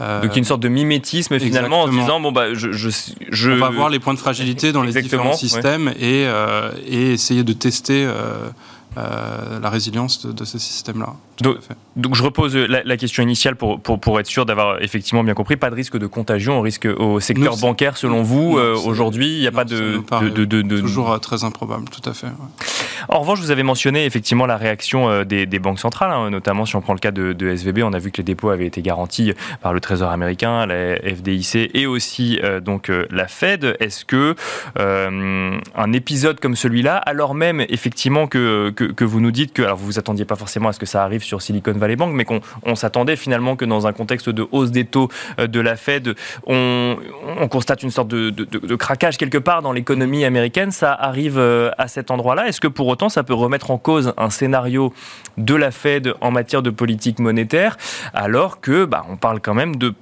Euh, 0.00 0.22
Donc 0.22 0.36
une 0.36 0.44
sorte 0.44 0.60
de 0.60 0.68
mimétisme 0.68 1.38
finalement 1.38 1.82
en 1.82 1.88
disant 1.88 2.20
bon 2.20 2.32
bah 2.32 2.54
je, 2.54 2.72
je, 2.72 2.88
je, 3.30 3.50
on 3.50 3.56
va 3.56 3.68
voir 3.68 3.90
les 3.90 3.98
points 3.98 4.14
de 4.14 4.18
fragilité 4.18 4.72
dans 4.72 4.82
les 4.82 5.00
différents 5.00 5.34
systèmes 5.34 5.88
et, 5.98 6.24
euh, 6.26 6.70
et 6.86 7.12
essayer 7.12 7.44
de 7.44 7.52
tester 7.52 8.04
euh, 8.06 8.48
la 8.96 9.70
résilience 9.70 10.26
de, 10.26 10.44
ces 10.44 10.58
systèmes-là. 10.58 11.14
Donc, 11.40 11.56
donc, 11.96 12.14
je 12.14 12.22
repose 12.22 12.56
la, 12.56 12.96
question 12.96 13.22
initiale 13.22 13.56
pour, 13.56 13.80
pour, 13.80 13.98
pour 13.98 14.20
être 14.20 14.26
sûr 14.26 14.46
d'avoir 14.46 14.82
effectivement 14.82 15.24
bien 15.24 15.34
compris. 15.34 15.56
Pas 15.56 15.70
de 15.70 15.74
risque 15.74 15.96
de 15.96 16.06
contagion 16.06 16.58
au 16.58 16.62
risque 16.62 16.86
au 16.98 17.20
secteur 17.20 17.56
bancaire 17.56 17.96
selon 17.96 18.22
vous 18.22 18.58
euh, 18.58 18.76
aujourd'hui. 18.76 19.34
Il 19.34 19.40
n'y 19.40 19.46
a 19.46 19.52
pas 19.52 19.64
de, 19.64 20.00
de, 20.30 20.44
de, 20.44 20.80
toujours 20.80 21.12
euh, 21.12 21.18
très 21.18 21.44
improbable, 21.44 21.84
tout 21.88 22.08
à 22.08 22.14
fait. 22.14 22.28
En 23.08 23.20
revanche, 23.20 23.40
vous 23.40 23.50
avez 23.50 23.62
mentionné 23.62 24.04
effectivement 24.04 24.46
la 24.46 24.56
réaction 24.56 25.24
des, 25.24 25.46
des 25.46 25.58
banques 25.58 25.78
centrales, 25.78 26.10
hein, 26.10 26.30
notamment 26.30 26.66
si 26.66 26.76
on 26.76 26.80
prend 26.80 26.92
le 26.92 26.98
cas 26.98 27.10
de, 27.10 27.34
SVB, 27.50 27.82
on 27.82 27.92
a 27.92 27.98
vu 27.98 28.10
que 28.10 28.18
les 28.18 28.22
dépôts 28.22 28.50
avaient 28.50 28.66
été 28.66 28.82
garantis 28.82 29.32
par 29.62 29.72
le 29.72 29.80
Trésor 29.80 30.10
américain, 30.10 30.66
la 30.66 30.96
FDIC 30.96 31.70
et 31.74 31.86
aussi 31.86 32.38
donc 32.62 32.90
la 33.10 33.26
Fed. 33.26 33.76
Est-ce 33.80 34.04
que 34.04 34.34
un 34.76 35.92
épisode 35.92 36.40
comme 36.40 36.56
celui-là, 36.56 36.96
alors 36.96 37.34
même 37.34 37.60
effectivement 37.68 38.26
que 38.26 38.70
que, 38.70 39.04
vous 39.04 39.20
nous 39.20 39.30
dites 39.30 39.52
que, 39.52 39.62
alors 39.62 39.76
vous 39.76 39.86
vous 39.86 39.98
attendiez 39.98 40.24
pas 40.24 40.36
forcément 40.36 40.68
à 40.68 40.72
ce 40.72 40.78
que 40.78 40.86
ça 40.86 41.02
arrive 41.02 41.22
sur 41.22 41.29
Silicon 41.38 41.72
Valley 41.72 41.96
Bank, 41.96 42.12
mais 42.12 42.24
qu'on 42.24 42.74
s'attendait 42.74 43.16
finalement 43.16 43.56
que 43.56 43.64
dans 43.64 43.86
un 43.86 43.92
contexte 43.92 44.28
de 44.28 44.46
hausse 44.50 44.70
des 44.70 44.84
taux 44.84 45.08
euh, 45.38 45.46
de 45.46 45.60
la 45.60 45.76
Fed, 45.76 46.14
on, 46.46 46.96
constate 47.50 47.82
une 47.82 47.90
sorte 47.90 48.08
de, 48.08 48.30
de 48.30 48.76
craquage 48.76 49.16
quelque 49.16 49.38
part 49.38 49.62
dans 49.62 49.72
l'économie 49.72 50.24
américaine. 50.24 50.70
Ça 50.70 50.92
arrive 50.92 51.38
euh, 51.38 51.70
à 51.78 51.88
cet 51.88 52.10
endroit-là. 52.10 52.48
Est-ce 52.48 52.60
que 52.60 52.68
pour 52.68 52.86
autant 52.88 53.08
ça 53.08 53.22
peut 53.22 53.34
remettre 53.34 53.70
en 53.70 53.78
cause 53.78 54.12
un 54.16 54.30
scénario 54.30 54.92
de 55.36 55.54
la 55.54 55.70
Fed 55.70 56.14
en 56.20 56.30
matière 56.30 56.62
de 56.62 56.70
politique 56.70 57.18
monétaire, 57.18 57.76
alors 58.14 58.60
que 58.60 58.84
bah, 58.84 59.04
on 59.08 59.16
parle 59.16 59.40
quand 59.40 59.54
même 59.54 59.76
de 59.76 59.94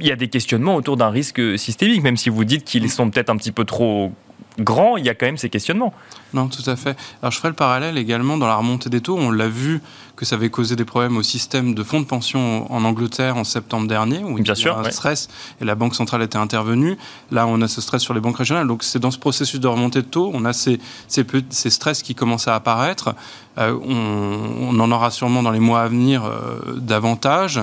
il 0.00 0.06
y 0.06 0.12
a 0.12 0.16
des 0.16 0.28
questionnements 0.28 0.76
autour 0.76 0.96
d'un 0.96 1.10
risque 1.10 1.58
systémique, 1.58 2.02
même 2.02 2.16
si 2.16 2.30
vous 2.30 2.44
dites 2.44 2.64
qu'ils 2.64 2.90
sont 2.90 3.10
peut-être 3.10 3.28
un 3.28 3.36
petit 3.36 3.52
peu 3.52 3.64
trop 3.64 4.10
grands, 4.58 4.96
il 4.96 5.04
y 5.04 5.08
a 5.08 5.14
quand 5.14 5.26
même 5.26 5.38
ces 5.38 5.48
questionnements. 5.50 5.94
Non, 6.34 6.48
tout 6.48 6.68
à 6.68 6.76
fait. 6.76 6.96
Alors 7.20 7.32
je 7.32 7.38
ferai 7.38 7.48
le 7.48 7.54
parallèle 7.54 7.98
également 7.98 8.36
dans 8.36 8.46
la 8.46 8.56
remontée 8.56 8.90
des 8.90 9.00
taux. 9.00 9.16
On 9.16 9.30
l'a 9.30 9.48
vu 9.48 9.80
que 10.16 10.24
ça 10.24 10.36
avait 10.36 10.50
causé 10.50 10.76
des 10.76 10.84
problèmes 10.84 11.16
au 11.16 11.22
système 11.22 11.74
de 11.74 11.82
fonds 11.82 12.00
de 12.00 12.06
pension 12.06 12.70
en 12.72 12.84
Angleterre 12.84 13.36
en 13.36 13.44
septembre 13.44 13.88
dernier, 13.88 14.22
où 14.24 14.38
il 14.38 14.46
y 14.46 14.50
a 14.50 14.78
un 14.78 14.90
stress 14.90 15.28
et 15.60 15.64
la 15.64 15.74
Banque 15.74 15.94
centrale 15.94 16.22
était 16.22 16.38
intervenue. 16.38 16.96
Là, 17.30 17.46
on 17.46 17.60
a 17.60 17.68
ce 17.68 17.80
stress 17.80 18.02
sur 18.02 18.14
les 18.14 18.20
banques 18.20 18.38
régionales. 18.38 18.66
Donc 18.66 18.82
c'est 18.82 18.98
dans 18.98 19.10
ce 19.10 19.18
processus 19.18 19.60
de 19.60 19.66
remontée 19.66 20.02
de 20.02 20.06
taux, 20.06 20.30
on 20.34 20.44
a 20.44 20.52
ces, 20.52 20.78
ces, 21.08 21.24
ces 21.50 21.70
stress 21.70 22.02
qui 22.02 22.14
commencent 22.14 22.48
à 22.48 22.54
apparaître. 22.54 23.14
Euh, 23.58 23.78
on, 23.84 24.80
en 24.80 24.90
aura 24.90 25.10
sûrement 25.10 25.42
dans 25.42 25.50
les 25.50 25.60
mois 25.60 25.82
à 25.82 25.88
venir 25.88 26.24
euh, 26.24 26.76
davantage. 26.76 27.60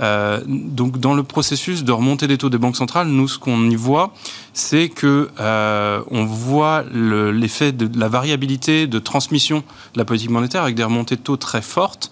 Euh, 0.00 0.40
donc 0.46 0.98
dans 0.98 1.14
le 1.14 1.22
processus 1.22 1.82
de 1.82 1.92
remontée 1.92 2.26
des 2.26 2.36
taux 2.36 2.50
des 2.50 2.58
banques 2.58 2.76
centrales, 2.76 3.08
nous, 3.08 3.26
ce 3.26 3.38
qu'on 3.38 3.70
y 3.70 3.76
voit, 3.76 4.12
c'est 4.52 4.88
que 4.88 5.30
on 6.10 6.24
voit 6.30 6.84
l'effet 6.92 7.72
de 7.72 7.98
la 7.98 8.08
variabilité 8.08 8.86
de 8.86 8.98
transmission 8.98 9.64
de 9.94 9.98
la 9.98 10.04
politique 10.04 10.30
monétaire 10.30 10.62
avec 10.62 10.74
des 10.74 10.84
remontées 10.84 11.16
de 11.16 11.22
taux 11.22 11.36
très 11.36 11.62
fortes. 11.62 12.10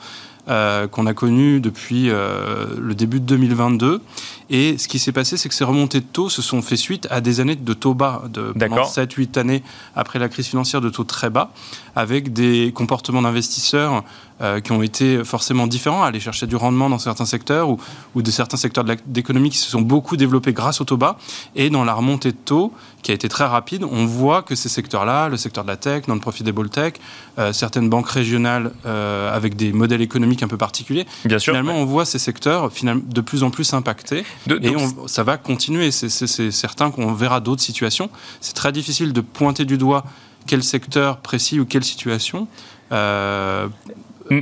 Euh, 0.48 0.88
qu'on 0.88 1.04
a 1.04 1.12
connues 1.12 1.60
depuis 1.60 2.08
euh, 2.08 2.64
le 2.80 2.94
début 2.94 3.20
de 3.20 3.26
2022. 3.26 4.00
Et 4.48 4.78
ce 4.78 4.88
qui 4.88 4.98
s'est 4.98 5.12
passé, 5.12 5.36
c'est 5.36 5.50
que 5.50 5.54
ces 5.54 5.64
remontées 5.64 6.00
de 6.00 6.06
taux 6.06 6.30
se 6.30 6.40
sont 6.40 6.62
fait 6.62 6.78
suite 6.78 7.06
à 7.10 7.20
des 7.20 7.40
années 7.40 7.54
de 7.54 7.72
taux 7.74 7.92
bas, 7.92 8.22
de 8.32 8.54
7-8 8.54 9.38
années 9.38 9.62
après 9.94 10.18
la 10.18 10.30
crise 10.30 10.46
financière 10.46 10.80
de 10.80 10.88
taux 10.88 11.04
très 11.04 11.28
bas, 11.28 11.50
avec 11.94 12.32
des 12.32 12.72
comportements 12.74 13.20
d'investisseurs 13.20 14.04
euh, 14.40 14.60
qui 14.60 14.72
ont 14.72 14.82
été 14.82 15.24
forcément 15.24 15.66
différents, 15.66 16.02
aller 16.02 16.20
chercher 16.20 16.46
du 16.46 16.56
rendement 16.56 16.88
dans 16.88 16.98
certains 16.98 17.24
secteurs 17.24 17.70
ou, 17.70 17.78
ou 18.14 18.22
de 18.22 18.30
certains 18.30 18.56
secteurs 18.56 18.84
d'économie 19.06 19.50
qui 19.50 19.58
se 19.58 19.70
sont 19.70 19.80
beaucoup 19.80 20.16
développés 20.16 20.52
grâce 20.52 20.80
au 20.80 20.84
taux 20.84 20.96
bas. 20.96 21.18
Et 21.56 21.70
dans 21.70 21.84
la 21.84 21.94
remontée 21.94 22.32
de 22.32 22.36
taux, 22.36 22.72
qui 23.02 23.10
a 23.10 23.14
été 23.14 23.28
très 23.28 23.44
rapide, 23.44 23.84
on 23.84 24.06
voit 24.06 24.42
que 24.42 24.54
ces 24.54 24.68
secteurs-là, 24.68 25.28
le 25.28 25.36
secteur 25.36 25.64
de 25.64 25.68
la 25.68 25.76
tech, 25.76 26.08
non-profitable 26.08 26.68
tech, 26.68 26.94
euh, 27.38 27.52
certaines 27.52 27.88
banques 27.88 28.08
régionales 28.08 28.72
euh, 28.86 29.34
avec 29.34 29.56
des 29.56 29.72
modèles 29.72 30.02
économiques 30.02 30.42
un 30.42 30.48
peu 30.48 30.56
particuliers. 30.56 31.06
Bien 31.24 31.38
sûr. 31.38 31.52
Finalement, 31.52 31.74
on 31.74 31.84
voit 31.84 32.04
ces 32.04 32.18
secteurs 32.18 32.70
de 32.70 33.20
plus 33.20 33.42
en 33.42 33.50
plus 33.50 33.72
impactés. 33.72 34.24
et 34.48 34.74
ça 35.06 35.22
va 35.22 35.36
continuer. 35.36 35.90
C'est 35.90 36.50
certain 36.50 36.90
qu'on 36.90 37.12
verra 37.12 37.40
d'autres 37.40 37.62
situations. 37.62 38.10
C'est 38.40 38.54
très 38.54 38.72
difficile 38.72 39.12
de 39.12 39.20
pointer 39.20 39.64
du 39.64 39.78
doigt 39.78 40.04
quel 40.46 40.62
secteur 40.62 41.18
précis 41.18 41.60
ou 41.60 41.66
quelle 41.66 41.84
situation. 41.84 42.48
Euh, 42.90 43.68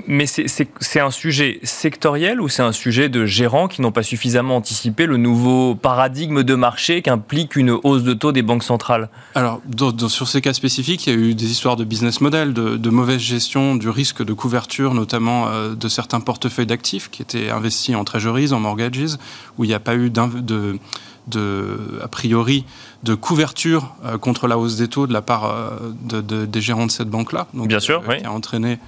mais 0.07 0.27
c'est 0.27 1.01
un 1.01 1.11
sujet 1.11 1.61
sectoriel 1.63 2.41
ou 2.41 2.49
c'est 2.49 2.63
un 2.63 2.73
sujet 2.73 3.09
de 3.09 3.25
gérants 3.25 3.69
qui 3.69 3.83
n'ont 3.83 3.93
pas 3.93 4.03
suffisamment 4.03 4.57
anticipé 4.57 5.07
le 5.07 5.17
nouveau 5.17 5.75
paradigme 5.75 6.43
de 6.43 6.55
marché 6.55 7.03
qu'implique 7.03 7.57
une 7.57 7.71
hausse 7.71 8.03
de 8.03 8.15
taux 8.15 8.33
des 8.33 8.43
banques 8.43 8.65
centrales? 8.65 9.09
Alors, 9.35 9.61
sur 10.09 10.29
ces 10.29 10.41
cas 10.41 10.53
spécifiques, 10.53 11.07
il 11.07 11.13
y 11.13 11.17
a 11.17 11.19
eu 11.19 11.35
des 11.35 11.51
histoires 11.51 11.77
de 11.77 11.85
business 11.85 12.21
model, 12.21 12.53
de, 12.53 12.91
mauvaise 12.91 13.21
gestion 13.21 13.77
du 13.77 13.89
risque 13.91 14.25
de 14.25 14.33
couverture, 14.33 14.95
notamment 14.95 15.49
euh, 15.49 15.75
de 15.75 15.89
certains 15.89 16.21
portefeuilles 16.21 16.67
d'actifs 16.67 17.11
qui 17.11 17.23
étaient 17.23 17.51
investis 17.51 17.95
en 17.95 18.05
treasuries, 18.05 18.53
en 18.53 18.61
mortgages, 18.61 19.17
où 19.59 19.65
il 19.65 19.69
n'y 19.69 19.75
a 19.75 19.81
pas 19.81 19.97
eu 19.97 20.11
de, 20.11 20.79
de, 21.27 22.01
a 22.03 22.09
priori, 22.09 22.65
de 23.03 23.15
couverture 23.15 23.95
euh, 24.05 24.19
contre 24.19 24.47
la 24.47 24.59
hausse 24.59 24.77
des 24.77 24.89
taux 24.89 25.07
de 25.07 25.13
la 25.13 25.23
part 25.23 25.45
euh, 25.45 26.23
des 26.23 26.61
gérants 26.61 26.87
de 26.87 26.91
cette 26.91 27.11
banque-là. 27.11 27.47
Bien 27.53 27.81
sûr, 27.81 28.03
oui. 28.09 28.19
qui 28.19 28.25
a 28.25 28.33
entraîné 28.33 28.79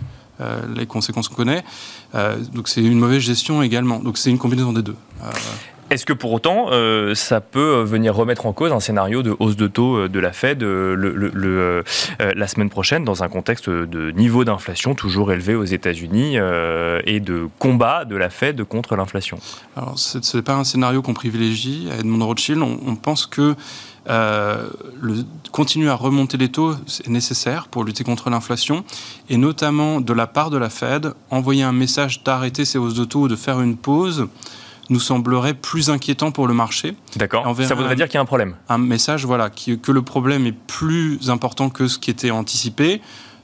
euh, 0.40 0.60
les 0.76 0.86
conséquences 0.86 1.28
qu'on 1.28 1.34
connaît. 1.34 1.64
Euh, 2.14 2.36
donc 2.54 2.68
c'est 2.68 2.82
une 2.82 2.98
mauvaise 2.98 3.20
gestion 3.20 3.62
également. 3.62 3.98
Donc 3.98 4.18
c'est 4.18 4.30
une 4.30 4.38
combinaison 4.38 4.72
des 4.72 4.82
deux. 4.82 4.96
Euh, 5.22 5.30
est-ce 5.90 6.04
que 6.04 6.12
pour 6.12 6.32
autant, 6.32 6.66
ça 7.14 7.40
peut 7.40 7.80
venir 7.80 8.14
remettre 8.14 8.44
en 8.44 8.52
cause 8.52 8.72
un 8.72 8.78
scénario 8.78 9.22
de 9.22 9.34
hausse 9.38 9.56
de 9.56 9.66
taux 9.68 10.06
de 10.06 10.20
la 10.20 10.32
Fed 10.34 10.60
le, 10.60 11.82
la 12.18 12.46
semaine 12.46 12.68
prochaine 12.68 13.04
dans 13.04 13.22
un 13.22 13.28
contexte 13.30 13.70
de 13.70 14.10
niveau 14.10 14.44
d'inflation 14.44 14.94
toujours 14.94 15.32
élevé 15.32 15.54
aux 15.54 15.64
États-Unis 15.64 16.36
et 17.06 17.20
de 17.20 17.48
combat 17.58 18.04
de 18.04 18.16
la 18.16 18.28
Fed 18.28 18.64
contre 18.64 18.96
l'inflation? 18.96 19.38
Alors, 19.76 19.98
ce 19.98 20.36
n'est 20.36 20.42
pas 20.42 20.56
un 20.56 20.64
scénario 20.64 21.00
qu'on 21.00 21.14
privilégie 21.14 21.88
à 21.90 22.00
Edmond 22.00 22.26
Rothschild. 22.26 22.60
on 22.60 22.94
pense 22.94 23.24
que 23.24 23.54
euh, 24.08 24.68
le, 25.00 25.24
continuer 25.52 25.88
à 25.88 25.94
remonter 25.94 26.36
les 26.36 26.48
taux 26.48 26.72
est 26.72 27.08
nécessaire 27.08 27.68
pour 27.68 27.84
lutter 27.84 28.04
contre 28.04 28.30
l'inflation, 28.30 28.84
et 29.28 29.36
notamment 29.36 30.00
de 30.00 30.12
la 30.12 30.26
part 30.26 30.50
de 30.50 30.56
la 30.56 30.70
Fed, 30.70 31.12
envoyer 31.30 31.62
un 31.62 31.72
message 31.72 32.22
d'arrêter 32.22 32.64
ces 32.64 32.78
hausses 32.78 32.94
de 32.94 33.04
taux 33.04 33.22
ou 33.22 33.28
de 33.28 33.36
faire 33.36 33.60
une 33.60 33.76
pause 33.76 34.28
nous 34.90 35.00
semblerait 35.00 35.54
plus 35.54 35.90
inquiétant 35.90 36.30
pour 36.30 36.46
le 36.46 36.54
marché. 36.54 36.96
D'accord. 37.16 37.44
Ça 37.62 37.74
voudrait 37.74 37.96
dire 37.96 38.06
qu'il 38.06 38.14
y 38.14 38.18
a 38.18 38.22
un 38.22 38.26
problème. 38.26 38.54
Un 38.68 38.78
message, 38.78 39.26
voilà, 39.26 39.50
que 39.50 39.92
le 39.92 40.02
problème 40.02 40.46
est 40.46 40.52
plus 40.52 41.28
important 41.28 41.68
que 41.68 41.88
ce 41.88 41.98
qui 41.98 42.10
était 42.10 42.30
anticipé, 42.30 43.02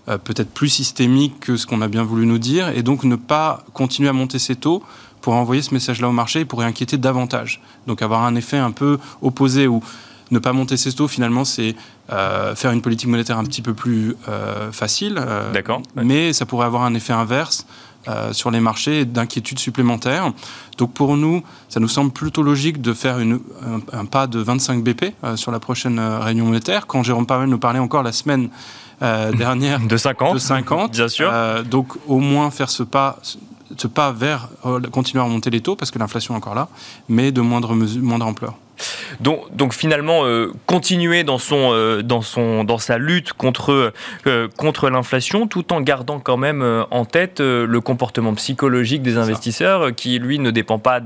euh, 0.09 0.19
peut-être 0.19 0.51
plus 0.51 0.69
systémique 0.69 1.41
que 1.41 1.57
ce 1.57 1.67
qu'on 1.67 1.83
a 1.83 1.89
bien 1.89 2.03
voulu 2.03 2.27
nous 2.27 2.39
dire, 2.39 2.69
et 2.69 2.83
donc 2.83 3.05
ne 3.05 3.17
pas 3.17 3.65
continuer 3.73 4.09
à 4.09 4.13
monter 4.13 4.39
ces 4.39 4.57
taux 4.57 4.83
pour 5.21 5.35
envoyer 5.35 5.63
ce 5.63 5.73
message-là 5.73 6.09
au 6.09 6.13
marché 6.13 6.41
et 6.41 6.45
pourrait 6.45 6.67
inquiéter 6.67 6.99
davantage. 6.99 7.63
Donc 7.87 8.03
avoir 8.03 8.25
un 8.25 8.35
effet 8.35 8.59
un 8.59 8.73
peu 8.73 8.99
opposé 9.23 9.67
où 9.67 9.83
ne 10.31 10.39
pas 10.39 10.53
monter 10.53 10.77
ses 10.77 10.93
taux, 10.93 11.09
finalement, 11.09 11.45
c'est 11.45 11.75
euh, 12.13 12.55
faire 12.55 12.71
une 12.73 12.83
politique 12.83 13.09
monétaire 13.09 13.39
un 13.39 13.45
petit 13.45 13.63
peu 13.63 13.75
plus 13.75 14.17
euh, 14.29 14.73
facile. 14.73 15.17
Euh, 15.19 15.53
D'accord. 15.53 15.83
Mais 15.97 16.33
ça 16.33 16.47
pourrait 16.47 16.67
avoir 16.67 16.83
un 16.83 16.95
effet 16.95 17.13
inverse 17.13 17.67
sur 18.33 18.51
les 18.51 18.61
marchés 18.61 19.07
d'inquiétude 19.07 19.59
supplémentaire. 19.59 20.31
Donc 20.77 20.93
pour 20.93 21.17
nous, 21.17 21.43
ça 21.71 21.81
nous 21.81 21.89
semble 21.89 22.11
plutôt 22.13 22.43
logique 22.43 22.83
de 22.83 22.93
faire 22.93 23.19
une, 23.19 23.41
un, 23.95 24.05
pas 24.05 24.27
de 24.27 24.41
25 24.41 24.85
BP 24.85 25.15
sur 25.37 25.51
la 25.51 25.59
prochaine 25.59 25.99
réunion 25.99 26.45
monétaire. 26.45 26.87
Quand 26.87 27.03
Jérôme 27.03 27.25
Powell 27.25 27.49
nous 27.49 27.59
parlait 27.59 27.79
encore 27.79 28.03
la 28.03 28.13
semaine 28.13 28.51
dernière 29.01 29.81
de 29.81 29.97
50, 29.97 30.35
de 30.35 30.39
50 30.39 30.93
bien 30.93 31.09
sûr. 31.09 31.33
donc 31.65 31.95
au 32.07 32.19
moins 32.19 32.51
faire 32.51 32.69
ce 32.69 32.83
pas 32.83 33.21
ce 33.77 33.87
pas 33.87 34.13
vers 34.13 34.49
continuer 34.93 35.23
à 35.23 35.25
remonter 35.25 35.51
les 35.51 35.61
taux 35.61 35.77
parce 35.77 35.91
que 35.91 35.99
l'inflation 35.99 36.35
est 36.35 36.37
encore 36.37 36.55
là, 36.55 36.69
mais 37.09 37.33
de 37.33 37.41
moindre, 37.41 37.75
mesure, 37.75 38.03
moindre 38.03 38.27
ampleur. 38.27 38.55
Donc, 39.21 39.55
donc 39.55 39.73
finalement, 39.73 40.25
euh, 40.25 40.53
continuer 40.67 41.25
dans, 41.25 41.39
son, 41.39 41.71
euh, 41.73 42.03
dans, 42.03 42.23
son, 42.23 42.65
dans 42.65 42.79
sa 42.79 42.99
lutte 42.99 43.33
contre, 43.33 43.93
euh, 44.27 44.49
contre 44.57 44.91
l'inflation, 44.91 45.47
tout 45.47 45.73
en 45.73 45.81
gardant 45.81 46.21
quand 46.21 46.37
même 46.37 46.85
en 46.91 47.05
tête 47.05 47.41
le 47.41 47.81
comportement 47.81 48.35
psychologique 48.35 49.03
des 49.03 49.17
investisseurs, 49.17 49.95
qui 49.95 50.19
lui 50.19 50.39
ne 50.39 50.51
dépend 50.51 50.79
pas 50.79 51.01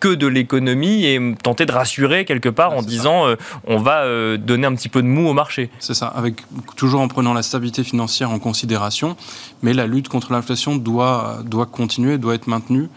que 0.00 0.14
de 0.14 0.26
l'économie 0.26 1.04
et 1.04 1.34
tenter 1.42 1.66
de 1.66 1.72
rassurer 1.72 2.24
quelque 2.24 2.48
part 2.48 2.72
en 2.72 2.82
disant 2.82 3.24
on 3.66 3.78
va 3.78 4.36
donner 4.36 4.66
un 4.66 4.74
petit 4.74 4.88
peu 4.88 5.02
de 5.02 5.06
mou 5.06 5.28
au 5.28 5.32
marché. 5.32 5.70
C'est 5.78 5.94
ça, 5.94 6.06
avec 6.08 6.42
toujours 6.76 7.00
en 7.00 7.08
prenant 7.08 7.32
la 7.32 7.42
stabilité 7.42 7.82
financière 7.82 8.30
en 8.30 8.38
considération, 8.38 9.16
mais 9.62 9.72
la 9.72 9.86
lutte 9.86 10.08
contre 10.08 10.32
l'inflation 10.32 10.76
doit, 10.76 11.38
doit 11.44 11.66
continuer, 11.66 12.18
doit 12.18 12.34
être 12.34 12.46
maintenue 12.46 12.88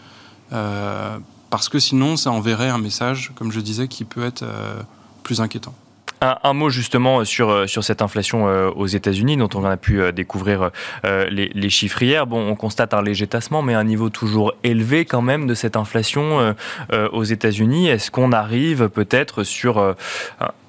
parce 1.50 1.68
que 1.68 1.80
sinon, 1.80 2.16
ça 2.16 2.30
enverrait 2.30 2.68
un 2.68 2.78
message, 2.78 3.32
comme 3.34 3.50
je 3.50 3.60
disais, 3.60 3.88
qui 3.88 4.04
peut 4.04 4.24
être 4.24 4.44
euh, 4.44 4.80
plus 5.24 5.40
inquiétant. 5.40 5.74
Un, 6.22 6.52
mot 6.52 6.68
justement 6.68 7.24
sur, 7.24 7.48
euh, 7.48 7.66
sur 7.66 7.82
cette 7.82 8.02
inflation 8.02 8.46
euh, 8.46 8.70
aux 8.70 8.86
États-Unis, 8.86 9.38
dont 9.38 9.48
on 9.54 9.64
a 9.64 9.76
pu 9.76 10.00
découvrir 10.12 10.70
les, 11.04 11.70
chiffres 11.70 12.02
hier. 12.02 12.26
Bon, 12.26 12.46
on 12.48 12.56
constate 12.56 12.94
un 12.94 13.02
léger 13.02 13.26
tassement, 13.26 13.62
mais 13.62 13.74
un 13.74 13.84
niveau 13.84 14.10
toujours 14.10 14.52
élevé 14.64 15.04
quand 15.04 15.22
même 15.22 15.46
de 15.46 15.54
cette 15.54 15.76
inflation 15.76 16.54
aux 16.90 17.24
États-Unis. 17.24 17.88
Est-ce 17.88 18.10
qu'on 18.10 18.32
arrive 18.32 18.88
peut-être 18.88 19.44
sur 19.44 19.94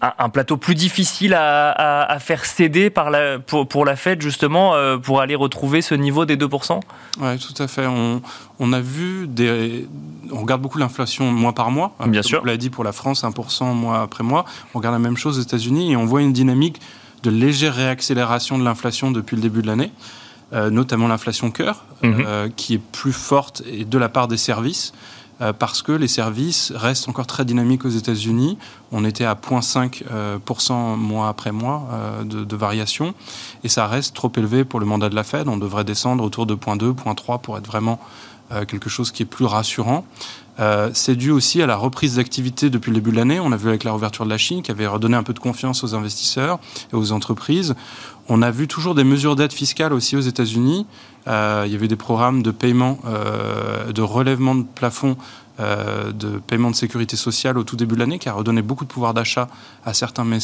un, 0.02 0.30
plateau 0.30 0.58
plus 0.58 0.76
difficile 0.76 1.34
à, 1.34 2.18
faire 2.20 2.46
céder 2.46 2.90
par 2.90 3.10
la, 3.10 3.40
pour, 3.40 3.68
pour 3.68 3.86
la 3.86 3.96
Fed, 3.96 4.22
justement, 4.22 4.76
pour 5.00 5.22
aller 5.22 5.36
retrouver 5.36 5.82
ce 5.82 5.96
niveau 5.96 6.26
des 6.26 6.38
2% 6.38 6.80
Oui, 7.20 7.40
tout 7.40 7.62
à 7.62 7.68
fait. 7.68 7.88
On, 7.88 8.22
on 8.62 8.74
a 8.74 8.80
vu 8.80 9.28
des. 9.28 9.88
On 10.32 10.42
regarde 10.42 10.62
beaucoup 10.62 10.78
l'inflation 10.78 11.32
mois 11.32 11.54
par 11.54 11.72
mois. 11.72 11.96
Bien 12.06 12.22
sûr. 12.22 12.42
On 12.44 12.46
l'a 12.46 12.58
dit 12.58 12.70
pour 12.70 12.84
la 12.84 12.92
France, 12.92 13.24
1% 13.24 13.74
mois 13.74 14.02
après 14.02 14.24
mois. 14.24 14.46
On 14.74 14.78
regarde 14.78 14.94
la 14.94 15.00
même 15.00 15.18
chose 15.18 15.40
aux 15.42 15.44
États-Unis 15.44 15.92
et 15.92 15.98
on 15.98 16.06
voit 16.06 16.22
une 16.22 16.34
dynamique 16.34 16.80
de 17.24 17.30
légère 17.30 17.76
réaccélération 17.76 18.58
de 18.58 18.64
l'inflation 18.64 19.12
depuis 19.12 19.36
le 19.36 19.42
début 19.42 19.62
de 19.62 19.68
l'année, 19.68 19.92
euh, 20.54 20.70
notamment 20.70 21.08
l'inflation 21.08 21.52
cœur, 21.52 21.86
mhm. 22.02 22.24
euh, 22.26 22.50
qui 22.56 22.76
est 22.76 22.82
plus 22.92 23.14
forte 23.14 23.62
et 23.70 23.86
de 23.86 23.98
la 23.98 24.10
part 24.10 24.28
des 24.28 24.38
services. 24.38 24.94
Euh, 25.42 25.54
parce 25.54 25.82
que 25.82 25.92
les 25.92 26.08
services 26.08 26.72
restent 26.76 27.10
encore 27.10 27.26
très 27.26 27.46
dynamiques 27.46 27.84
aux 27.84 27.90
États-Unis. 27.90 28.58
On 28.92 29.04
était 29.04 29.26
à 29.26 29.34
0,5% 29.34 30.04
euh, 30.12 30.96
mois 30.96 31.30
après 31.30 31.52
mois 31.52 31.88
euh, 31.92 32.24
de, 32.24 32.56
variation, 32.56 33.16
et 33.64 33.70
ça 33.70 33.88
reste 33.88 34.16
trop 34.16 34.32
élevé 34.38 34.66
pour 34.66 34.80
le 34.80 34.86
mandat 34.86 35.10
de 35.10 35.16
la 35.16 35.24
Fed. 35.24 35.48
On 35.48 35.58
devrait 35.58 35.84
descendre 35.84 36.24
autour 36.24 36.46
de 36.46 36.54
0,2, 36.54 36.94
0,3 36.94 37.42
pour 37.42 37.58
être 37.58 37.66
vraiment 37.66 38.00
quelque 38.68 38.90
chose 38.90 39.12
qui 39.12 39.24
est 39.24 39.26
plus 39.26 39.46
rassurant. 39.46 40.06
C'est 40.94 41.16
dû 41.16 41.32
aussi 41.32 41.62
à 41.62 41.66
la 41.66 41.76
reprise 41.76 42.18
d'activité 42.18 42.70
depuis 42.70 42.92
le 42.92 42.96
début 42.96 43.12
de 43.12 43.16
l'année. 43.16 43.40
On 43.40 43.52
a 43.52 43.58
vu 43.58 43.70
avec 43.70 43.84
la 43.84 43.92
réouverture 43.92 44.26
de 44.26 44.30
la 44.30 44.38
Chine 44.38 44.62
qui 44.62 44.72
avait 44.72 44.88
redonné 44.88 45.16
un 45.16 45.24
peu 45.24 45.34
de 45.34 45.40
confiance 45.40 45.84
aux 45.84 45.96
investisseurs 45.96 46.60
et 46.94 46.96
aux 46.96 47.12
entreprises. 47.12 47.76
On 48.30 48.42
a 48.42 48.52
vu 48.52 48.68
toujours 48.68 48.94
des 48.94 49.04
mesures 49.04 49.36
d'aide 49.36 49.54
fiscale 49.54 49.92
aussi 49.92 50.16
aux 50.16 50.22
États-Unis 50.22 50.86
euh, 51.28 51.64
il 51.66 51.72
y 51.72 51.76
avait 51.76 51.88
des 51.88 51.96
programmes 51.96 52.42
de 52.42 52.52
paiement, 52.52 52.98
euh, 53.06 53.92
de 53.92 54.02
relèvement 54.02 54.56
de 54.56 54.64
plafond 54.64 55.18
euh, 55.60 56.12
de 56.12 56.40
paiement 56.40 56.72
de 56.72 56.76
sécurité 56.76 57.16
sociale 57.16 57.58
au 57.58 57.64
tout 57.64 57.76
début 57.76 57.96
de 57.96 58.00
l'année, 58.00 58.18
qui 58.18 58.30
a 58.30 58.34
redonné 58.34 58.62
beaucoup 58.62 58.86
de 58.86 58.90
pouvoir 58.90 59.14
d'achat 59.14 59.48
à 59.86 59.94
certaines 59.94 60.40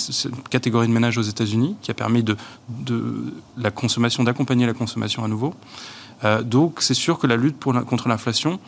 catégories 0.49 0.87
de 0.87 0.93
ménages 0.93 1.17
aux 1.17 1.23
États-Unis, 1.23 1.75
qui 1.81 1.89
a 1.89 1.93
permis 1.93 2.23
de, 2.23 2.35
la 3.57 3.71
consommation, 3.71 4.23
d'accompagner 4.23 4.67
la 4.67 4.73
consommation 4.73 5.23
à 5.23 5.27
nouveau. 5.27 5.55
Donc, 6.43 6.81
c'est 6.81 6.93
sûr 6.93 7.19
que 7.19 7.27
la 7.27 7.35
lutte 7.35 7.57
contre 7.59 8.07
l'inflation, 8.07 8.59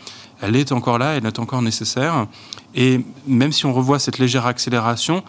elle 0.42 0.56
est 0.56 0.72
encore 0.72 0.98
là, 0.98 1.18
elle 1.18 1.26
est 1.26 1.40
encore 1.40 1.62
nécessaire. 1.62 2.28
Et 2.76 3.04
même 3.28 3.52
si 3.52 3.66
on 3.66 3.74
revoit 3.74 4.00
cette 4.00 4.20
légère 4.20 4.46
accélération, 4.46 5.24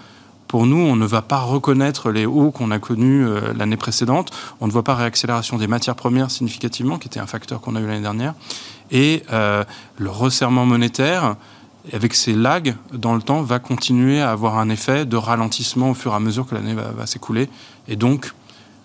pour 0.50 0.67
nous, 0.67 0.79
on 0.79 0.97
ne 0.97 1.07
va 1.07 1.23
pas 1.23 1.39
reconnaître 1.39 2.11
les 2.11 2.27
hauts 2.27 2.50
qu'on 2.50 2.73
a 2.73 2.81
connus 2.81 3.25
euh, 3.25 3.53
l'année 3.57 3.77
précédente. 3.77 4.33
On 4.61 4.67
ne 4.67 4.73
voit 4.73 4.83
pas 4.83 4.97
réaccélération 4.97 5.59
des 5.59 5.69
matières 5.69 5.95
premières 5.95 6.33
significativement, 6.33 6.99
qui 6.99 7.07
était 7.07 7.21
un 7.21 7.29
facteur 7.29 7.61
qu'on 7.61 7.77
a 7.77 7.81
eu 7.81 7.87
l'année 7.87 8.00
dernière. 8.00 8.35
Et 8.91 9.23
euh, 9.33 9.62
le 9.97 10.11
resserrement 10.11 10.67
monétaire, 10.67 11.37
avec 11.93 12.15
ses 12.15 12.33
lags 12.33 12.75
dans 12.93 13.15
le 13.15 13.23
temps, 13.23 13.43
va 13.43 13.61
continuer 13.61 14.21
à 14.21 14.33
avoir 14.33 14.59
un 14.59 14.71
effet 14.71 15.07
de 15.07 15.17
ralentissement 15.17 15.91
au 15.91 15.95
fur 15.95 16.12
et 16.12 16.17
à 16.17 16.21
mesure 16.21 16.47
que 16.49 16.57
l'année 16.57 16.75
va, 16.75 16.91
va 16.91 17.07
s'écouler. 17.07 17.49
Et 17.87 17.95
donc, 17.95 18.33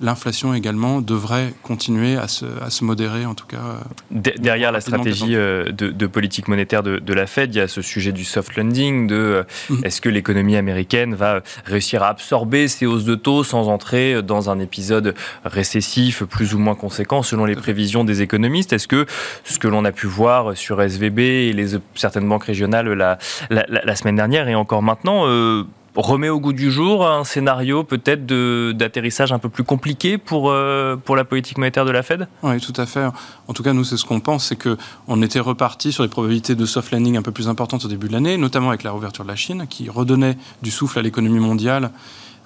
l'inflation 0.02 0.54
également 0.54 1.02
devrait 1.02 1.54
continuer 1.64 2.18
à 2.18 2.28
se, 2.28 2.46
à 2.62 2.70
se, 2.70 2.84
modérer, 2.84 3.26
en 3.26 3.36
tout 3.36 3.46
cas. 3.46 3.80
derrière 4.12 4.72
la 4.72 4.82
stratégie 4.82 5.36
euh, 5.36 5.72
de, 5.72 6.08
politique 6.08 6.48
monétaire 6.48 6.84
de, 6.84 7.14
la 7.14 7.28
Fed, 7.28 7.54
il 7.56 7.58
y 7.58 7.62
a 7.62 7.68
ce 7.68 7.82
sujet 7.82 8.12
du 8.12 8.26
soft 8.26 8.56
landing, 8.56 9.08
de 9.08 9.16
euh, 9.16 9.44
mhm. 9.70 9.86
est-ce 9.86 10.02
que 10.02 10.10
l'économie 10.10 10.56
américaine 10.56 11.16
va 11.16 11.42
réussir 11.66 12.04
à 12.04 12.10
absorber 12.10 12.68
ces 12.68 12.86
hausses 12.86 13.06
de 13.06 13.16
taux 13.16 13.44
sans 13.44 13.68
entrer 13.68 14.22
dans 14.22 14.50
un 14.50 14.60
épisode 14.60 15.16
récessif 15.44 16.24
plus 16.24 16.54
ou 16.54 16.60
moins 16.60 16.76
conséquent 16.76 17.24
selon 17.24 17.46
les 17.46 17.56
prévisions 17.56 18.04
des 18.04 18.22
économistes? 18.22 18.74
Est-ce 18.74 18.88
que 18.88 19.06
ce 19.44 19.60
que 19.60 19.68
l'on 19.68 19.86
a 19.86 19.92
pu 19.92 20.08
voir 20.08 20.56
sur 20.58 20.82
SVB 20.82 21.20
et 21.20 21.54
les, 21.54 21.78
certaines 21.96 22.28
banques 22.28 22.46
régionales 22.46 22.88
la, 22.94 23.18
la, 23.50 23.96
semaine 23.96 24.16
dernière 24.16 24.48
et 24.48 24.56
encore 24.56 24.82
maintenant, 24.82 25.28
euh, 25.28 25.64
remet 25.96 26.30
au 26.30 26.40
goût 26.40 26.54
du 26.54 26.72
jour 26.72 27.08
un 27.08 27.24
scénario 27.24 27.84
peut-être 27.84 28.26
d'atterrissage 28.72 29.32
un 29.32 29.40
peu 29.40 29.50
plus 29.50 29.64
compliqué 29.64 30.18
pour, 30.18 30.50
euh, 30.50 30.96
pour 30.96 31.16
la 31.16 31.24
politique 31.24 31.58
monétaire 31.58 31.86
de 31.86 31.92
la 31.92 32.04
Fed? 32.04 32.28
Oui, 32.44 32.60
tout 32.60 32.74
à 32.78 32.86
fait. 32.86 33.06
En 33.48 33.54
tout 33.54 33.64
cas, 33.64 33.74
nous, 33.74 33.84
c'est 33.84 33.98
ce 33.98 34.06
qu'on 34.06 34.20
pense, 34.20 34.48
c'est 34.48 34.58
qu'on 34.58 35.22
était 35.22 35.40
reparti 35.40 35.92
sur 35.92 36.04
des 36.04 36.10
probabilités 36.10 36.56
de 36.56 36.66
soft 36.66 36.92
landing 36.92 37.18
un 37.18 37.22
peu 37.22 37.32
plus 37.32 37.48
importantes 37.48 37.86
au 37.86 37.88
début 37.88 38.08
de 38.08 38.14
l'année, 38.14 38.38
notamment 38.38 38.70
avec 38.70 38.84
la 38.84 38.92
réouverture 38.92 39.24
de 39.24 39.30
la 39.30 39.36
Chine, 39.36 39.66
qui 39.70 39.90
redonnait 39.90 40.38
du 40.62 40.72
souffle 40.72 41.00
à 41.00 41.02
l'économie 41.02 41.40
mondiale 41.40 41.92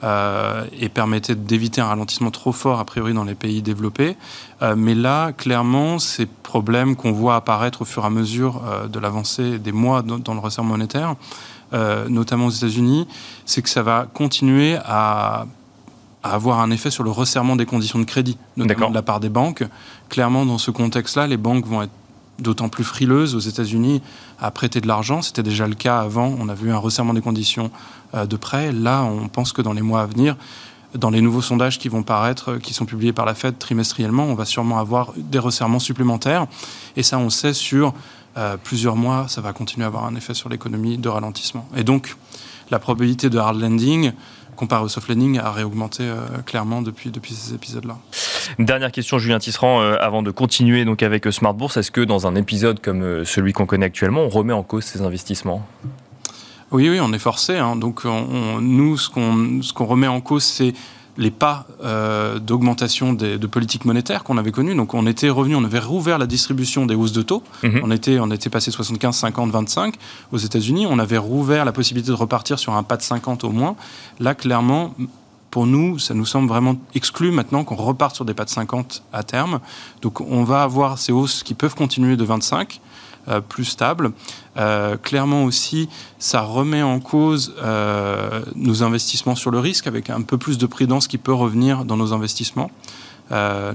euh, 0.03 0.65
et 0.79 0.89
permettait 0.89 1.35
d'éviter 1.35 1.81
un 1.81 1.87
ralentissement 1.87 2.31
trop 2.31 2.51
fort, 2.51 2.79
a 2.79 2.85
priori, 2.85 3.13
dans 3.13 3.23
les 3.23 3.35
pays 3.35 3.61
développés. 3.61 4.15
Euh, 4.61 4.75
mais 4.77 4.95
là, 4.95 5.31
clairement, 5.33 5.99
ces 5.99 6.25
problèmes 6.25 6.95
qu'on 6.95 7.11
voit 7.11 7.35
apparaître 7.35 7.81
au 7.81 7.85
fur 7.85 8.03
et 8.03 8.07
à 8.07 8.09
mesure 8.09 8.61
de 8.91 8.99
l'avancée 8.99 9.59
des 9.59 9.71
mois 9.71 10.01
dans 10.01 10.33
le 10.33 10.39
resserrement 10.39 10.71
monétaire, 10.71 11.15
euh, 11.71 12.09
notamment 12.09 12.47
aux 12.47 12.51
États-Unis, 12.51 13.07
c'est 13.45 13.61
que 13.61 13.69
ça 13.69 13.83
va 13.83 14.07
continuer 14.11 14.77
à, 14.85 15.45
avoir 16.23 16.59
un 16.59 16.71
effet 16.71 16.89
sur 16.89 17.03
le 17.03 17.11
resserrement 17.11 17.55
des 17.55 17.67
conditions 17.67 17.99
de 17.99 18.05
crédit, 18.05 18.37
notamment 18.57 18.89
de 18.89 18.95
la 18.95 19.03
part 19.03 19.19
des 19.19 19.29
banques. 19.29 19.63
Clairement, 20.09 20.45
dans 20.45 20.57
ce 20.57 20.71
contexte-là, 20.71 21.27
les 21.27 21.37
banques 21.37 21.65
vont 21.65 21.83
être 21.83 21.91
d'autant 22.39 22.69
plus 22.69 22.83
frileuses 22.83 23.35
aux 23.35 23.39
États-Unis 23.39 24.01
à 24.39 24.49
prêter 24.49 24.81
de 24.81 24.87
l'argent. 24.87 25.21
C'était 25.21 25.43
déjà 25.43 25.67
le 25.67 25.75
cas 25.75 25.99
avant. 25.99 26.35
On 26.39 26.49
a 26.49 26.55
vu 26.55 26.71
un 26.71 26.77
resserrement 26.77 27.13
des 27.13 27.21
conditions 27.21 27.65
euh, 27.65 27.69
de 28.13 28.35
prêt. 28.35 28.71
Là, 28.71 29.03
on 29.03 29.27
pense 29.27 29.53
que 29.53 29.61
dans 29.61 29.73
les 29.73 29.81
mois 29.81 30.01
à 30.01 30.05
venir, 30.05 30.35
dans 30.95 31.09
les 31.09 31.21
nouveaux 31.21 31.41
sondages 31.41 31.77
qui 31.77 31.89
vont 31.89 32.03
paraître, 32.03 32.57
qui 32.57 32.73
sont 32.73 32.85
publiés 32.85 33.13
par 33.13 33.25
la 33.25 33.35
Fed 33.35 33.57
trimestriellement, 33.59 34.23
on 34.23 34.33
va 34.33 34.45
sûrement 34.45 34.79
avoir 34.79 35.13
des 35.15 35.39
resserrements 35.39 35.79
supplémentaires. 35.79 36.47
Et 36.95 37.03
ça, 37.03 37.19
on 37.19 37.29
sait 37.29 37.53
sur 37.53 37.93
euh, 38.37 38.57
plusieurs 38.61 38.95
mois, 38.95 39.27
ça 39.27 39.41
va 39.41 39.53
continuer 39.53 39.83
à 39.85 39.87
avoir 39.87 40.05
un 40.05 40.15
effet 40.15 40.33
sur 40.33 40.49
l'économie 40.49 40.97
de 40.97 41.09
ralentissement. 41.09 41.67
Et 41.75 41.83
donc, 41.83 42.15
la 42.71 42.79
probabilité 42.79 43.29
de 43.29 43.37
hard 43.37 43.59
landing 43.59 44.11
comparé 44.55 44.83
au 44.83 44.89
soft 44.89 45.07
landing 45.07 45.39
a 45.39 45.51
réaugmenté 45.51 46.03
euh, 46.03 46.17
clairement 46.45 46.81
depuis, 46.81 47.11
depuis 47.11 47.33
ces 47.33 47.53
épisodes-là. 47.53 47.97
Dernière 48.57 48.91
question, 48.91 49.17
Julien 49.17 49.39
Tisserand, 49.39 49.81
euh, 49.81 49.95
avant 50.01 50.21
de 50.21 50.31
continuer 50.31 50.85
donc 50.85 51.01
avec 51.01 51.31
Smart 51.31 51.53
Bourse, 51.53 51.77
est-ce 51.77 51.91
que 51.91 52.01
dans 52.01 52.27
un 52.27 52.35
épisode 52.35 52.81
comme 52.81 53.23
celui 53.25 53.53
qu'on 53.53 53.65
connaît 53.65 53.85
actuellement, 53.85 54.21
on 54.21 54.29
remet 54.29 54.53
en 54.53 54.63
cause 54.63 54.83
ces 54.83 55.01
investissements? 55.01 55.65
Oui, 56.71 56.89
oui, 56.89 56.99
on 57.01 57.13
est 57.13 57.19
forcé. 57.19 57.57
Hein. 57.57 57.75
Donc, 57.75 58.05
nous, 58.05 58.97
ce 58.97 59.09
qu'on 59.09 59.85
remet 59.85 60.07
en 60.07 60.21
cause, 60.21 60.43
c'est 60.43 60.73
les 61.19 61.31
pas 61.31 61.67
euh, 61.83 62.39
d'augmentation 62.39 63.13
de 63.13 63.45
politique 63.45 63.85
monétaire 63.85 64.23
qu'on 64.23 64.37
avait 64.37 64.51
connus. 64.51 64.73
Donc 64.73 64.93
on 64.93 65.05
était 65.05 65.29
revenu, 65.29 65.55
on 65.55 65.63
avait 65.65 65.79
rouvert 65.79 66.17
la 66.17 66.25
distribution 66.25 66.85
des 66.85 66.95
hausses 66.95 67.11
de 67.11 67.21
taux. 67.21 67.43
Mhm. 67.61 67.81
On, 67.83 67.91
était, 67.91 68.19
on 68.19 68.31
était 68.31 68.49
passé 68.49 68.71
75, 68.71 69.15
50, 69.15 69.51
25 69.51 69.95
aux 70.31 70.37
États-Unis. 70.37 70.87
On 70.89 70.97
avait 70.97 71.17
rouvert 71.17 71.65
la 71.65 71.73
possibilité 71.73 72.09
de 72.09 72.15
repartir 72.15 72.57
sur 72.57 72.73
un 72.73 72.83
pas 72.83 72.95
de 72.95 73.01
50 73.01 73.43
au 73.43 73.49
moins. 73.49 73.75
Là, 74.19 74.33
clairement, 74.33 74.95
pour 75.51 75.67
nous, 75.67 75.99
ça 75.99 76.13
nous 76.13 76.25
semble 76.25 76.47
vraiment 76.47 76.77
exclu 76.95 77.31
maintenant 77.31 77.65
qu'on 77.65 77.75
reparte 77.75 78.15
sur 78.15 78.23
des 78.23 78.33
pas 78.33 78.45
de 78.45 78.49
50 78.49 79.03
à 79.11 79.23
terme. 79.23 79.59
Donc 80.01 80.21
on 80.21 80.43
va 80.45 80.63
avoir 80.63 80.97
ces 80.97 81.11
hausses 81.11 81.43
qui 81.43 81.53
peuvent 81.53 81.75
continuer 81.75 82.15
de 82.15 82.23
25 82.23 82.79
euh, 83.29 83.41
plus 83.41 83.65
stable. 83.65 84.11
Euh, 84.57 84.97
clairement 84.97 85.43
aussi, 85.43 85.87
ça 86.17 86.41
remet 86.41 86.81
en 86.81 86.99
cause 86.99 87.53
euh, 87.61 88.41
nos 88.55 88.81
investissements 88.81 89.35
sur 89.35 89.51
le 89.51 89.59
risque 89.59 89.85
avec 89.85 90.09
un 90.09 90.21
peu 90.21 90.37
plus 90.37 90.57
de 90.57 90.65
prudence 90.65 91.07
qui 91.07 91.17
peut 91.19 91.33
revenir 91.33 91.85
dans 91.85 91.97
nos 91.97 92.13
investissements. 92.13 92.71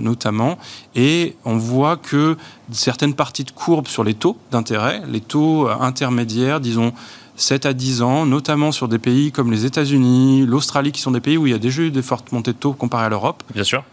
notamment. 0.00 0.58
Et 0.96 1.36
on 1.44 1.56
voit 1.56 1.96
que 1.96 2.36
certaines 2.72 3.14
parties 3.14 3.44
de 3.44 3.52
courbe 3.52 3.86
sur 3.86 4.02
les 4.02 4.14
taux 4.14 4.36
d'intérêt, 4.50 5.00
les 5.06 5.20
taux 5.20 5.68
intermédiaires, 5.68 6.58
disons 6.58 6.92
7 7.36 7.66
à 7.66 7.72
10 7.72 8.02
ans, 8.02 8.26
notamment 8.26 8.72
sur 8.72 8.88
des 8.88 8.98
pays 8.98 9.30
comme 9.30 9.52
les 9.52 9.64
États-Unis, 9.64 10.44
l'Australie, 10.44 10.90
qui 10.90 11.00
sont 11.00 11.12
des 11.12 11.20
pays 11.20 11.36
où 11.36 11.46
il 11.46 11.52
y 11.52 11.54
a 11.54 11.60
déjà 11.60 11.82
eu 11.82 11.92
des 11.92 12.02
fortes 12.02 12.32
montées 12.32 12.52
de 12.52 12.58
taux 12.58 12.72
comparé 12.72 13.04
à 13.04 13.08
l'Europe, 13.08 13.44
Bien 13.54 13.62
sûr. 13.62 13.84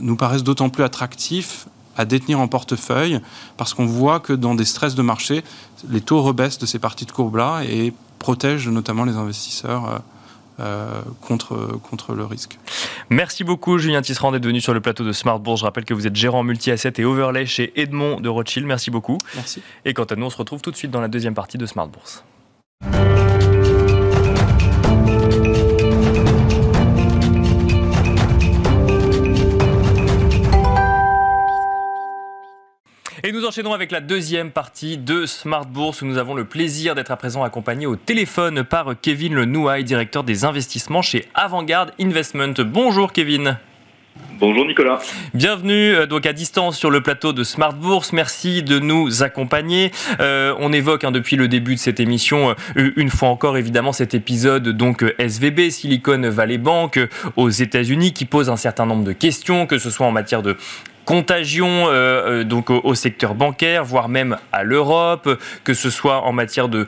nous 0.00 0.16
paraissent 0.16 0.44
d'autant 0.44 0.70
plus 0.70 0.84
attractifs 0.84 1.66
à 1.98 2.04
détenir 2.04 2.40
en 2.40 2.48
portefeuille 2.48 3.20
parce 3.56 3.74
qu'on 3.74 3.86
voit 3.86 4.20
que 4.20 4.32
dans 4.32 4.54
des 4.54 4.64
stress 4.64 4.94
de 4.94 5.02
marché, 5.02 5.44
les 5.90 6.00
taux 6.00 6.22
rebaissent 6.22 6.58
de 6.58 6.66
ces 6.66 6.78
parties 6.78 7.04
de 7.04 7.12
courbe-là 7.12 7.62
et 7.68 7.92
protègent 8.18 8.68
notamment 8.68 9.04
les 9.04 9.16
investisseurs. 9.16 9.88
Euh, 9.88 9.98
euh, 10.60 11.02
contre, 11.20 11.78
contre 11.88 12.14
le 12.14 12.24
risque. 12.24 12.58
Merci 13.10 13.44
beaucoup 13.44 13.78
Julien 13.78 14.02
Tisserand 14.02 14.32
d'être 14.32 14.44
venu 14.44 14.60
sur 14.60 14.74
le 14.74 14.80
plateau 14.80 15.04
de 15.04 15.12
Smart 15.12 15.38
Bourse. 15.38 15.60
Je 15.60 15.64
rappelle 15.64 15.84
que 15.84 15.94
vous 15.94 16.08
êtes 16.08 16.16
gérant 16.16 16.42
multi-asset 16.42 16.94
et 16.96 17.04
overlay 17.04 17.46
chez 17.46 17.72
Edmond 17.80 18.18
de 18.20 18.28
Rothschild. 18.28 18.66
Merci 18.66 18.90
beaucoup. 18.90 19.18
Merci. 19.36 19.62
Et 19.84 19.94
quant 19.94 20.02
à 20.02 20.16
nous, 20.16 20.26
on 20.26 20.30
se 20.30 20.36
retrouve 20.36 20.60
tout 20.60 20.72
de 20.72 20.76
suite 20.76 20.90
dans 20.90 21.00
la 21.00 21.06
deuxième 21.06 21.34
partie 21.34 21.58
de 21.58 21.66
Smart 21.66 21.86
Bourse. 21.86 22.24
Et 33.28 33.32
nous 33.32 33.44
enchaînons 33.44 33.74
avec 33.74 33.92
la 33.92 34.00
deuxième 34.00 34.50
partie 34.50 34.96
de 34.96 35.26
Smart 35.26 35.66
Bourse 35.66 36.00
où 36.00 36.06
nous 36.06 36.16
avons 36.16 36.32
le 36.32 36.46
plaisir 36.46 36.94
d'être 36.94 37.10
à 37.10 37.16
présent 37.18 37.42
accompagnés 37.42 37.84
au 37.84 37.94
téléphone 37.94 38.64
par 38.64 38.98
Kevin 39.02 39.34
Le 39.34 39.44
Nouaille, 39.44 39.84
directeur 39.84 40.24
des 40.24 40.46
investissements 40.46 41.02
chez 41.02 41.26
Avantgarde 41.34 41.92
Investment. 42.00 42.54
Bonjour 42.64 43.12
Kevin. 43.12 43.58
Bonjour 44.40 44.64
Nicolas. 44.66 45.00
Bienvenue 45.34 45.94
euh, 45.94 46.06
donc 46.06 46.24
à 46.24 46.32
distance 46.32 46.78
sur 46.78 46.90
le 46.90 47.00
plateau 47.00 47.32
de 47.32 47.42
Smart 47.42 47.72
Bourse. 47.72 48.12
Merci 48.12 48.62
de 48.62 48.78
nous 48.78 49.24
accompagner. 49.24 49.90
Euh, 50.20 50.54
on 50.60 50.72
évoque 50.72 51.02
hein, 51.02 51.10
depuis 51.10 51.34
le 51.34 51.48
début 51.48 51.74
de 51.74 51.80
cette 51.80 51.98
émission 51.98 52.54
euh, 52.76 52.92
une 52.96 53.10
fois 53.10 53.30
encore 53.30 53.56
évidemment 53.56 53.92
cet 53.92 54.14
épisode 54.14 54.68
donc 54.68 55.04
SVB 55.18 55.70
Silicon 55.70 56.20
Valley 56.30 56.58
Bank 56.58 57.00
aux 57.36 57.50
États-Unis 57.50 58.12
qui 58.12 58.26
pose 58.26 58.48
un 58.48 58.56
certain 58.56 58.86
nombre 58.86 59.02
de 59.02 59.12
questions 59.12 59.66
que 59.66 59.78
ce 59.78 59.90
soit 59.90 60.06
en 60.06 60.12
matière 60.12 60.42
de 60.42 60.56
contagion 61.08 61.86
euh, 61.86 62.42
euh, 62.42 62.44
donc 62.44 62.68
au, 62.68 62.94
secteur 62.94 63.34
bancaire, 63.34 63.82
voire 63.82 64.10
même 64.10 64.36
à 64.52 64.62
l'Europe, 64.62 65.40
que 65.64 65.72
ce 65.72 65.88
soit 65.88 66.20
en 66.20 66.32
matière 66.32 66.68
de, 66.68 66.86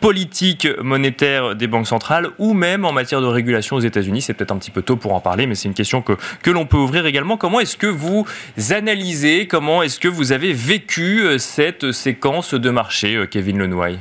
politique 0.00 0.66
monétaire 0.82 1.54
des 1.54 1.66
banques 1.66 1.86
centrales 1.86 2.28
ou 2.38 2.54
même 2.54 2.86
en 2.86 2.92
matière 2.92 3.20
de 3.20 3.26
régulation 3.26 3.76
aux 3.76 3.80
États-Unis. 3.80 4.22
C'est 4.22 4.32
peut-être 4.32 4.52
un 4.52 4.56
petit 4.56 4.70
peu 4.70 4.80
tôt 4.80 4.96
pour 4.96 5.12
en 5.12 5.20
parler, 5.20 5.46
mais 5.46 5.54
c'est 5.54 5.68
une 5.68 5.74
question 5.74 6.00
que, 6.00 6.14
que 6.42 6.50
l'on 6.50 6.64
peut 6.64 6.78
ouvrir 6.78 7.04
également. 7.04 7.36
Comment 7.36 7.60
est-ce 7.60 7.76
que 7.76 7.86
vous 7.86 8.24
analysez, 8.70 9.46
comment 9.46 9.82
est-ce 9.82 10.00
que 10.00 10.08
vous 10.08 10.32
avez 10.32 10.54
vécu 10.54 11.20
euh, 11.20 11.36
cette 11.36 11.92
séquence 11.92 12.54
de 12.54 12.70
marché, 12.70 13.22
Kevin 13.30 13.58
Lenouaille? 13.58 13.98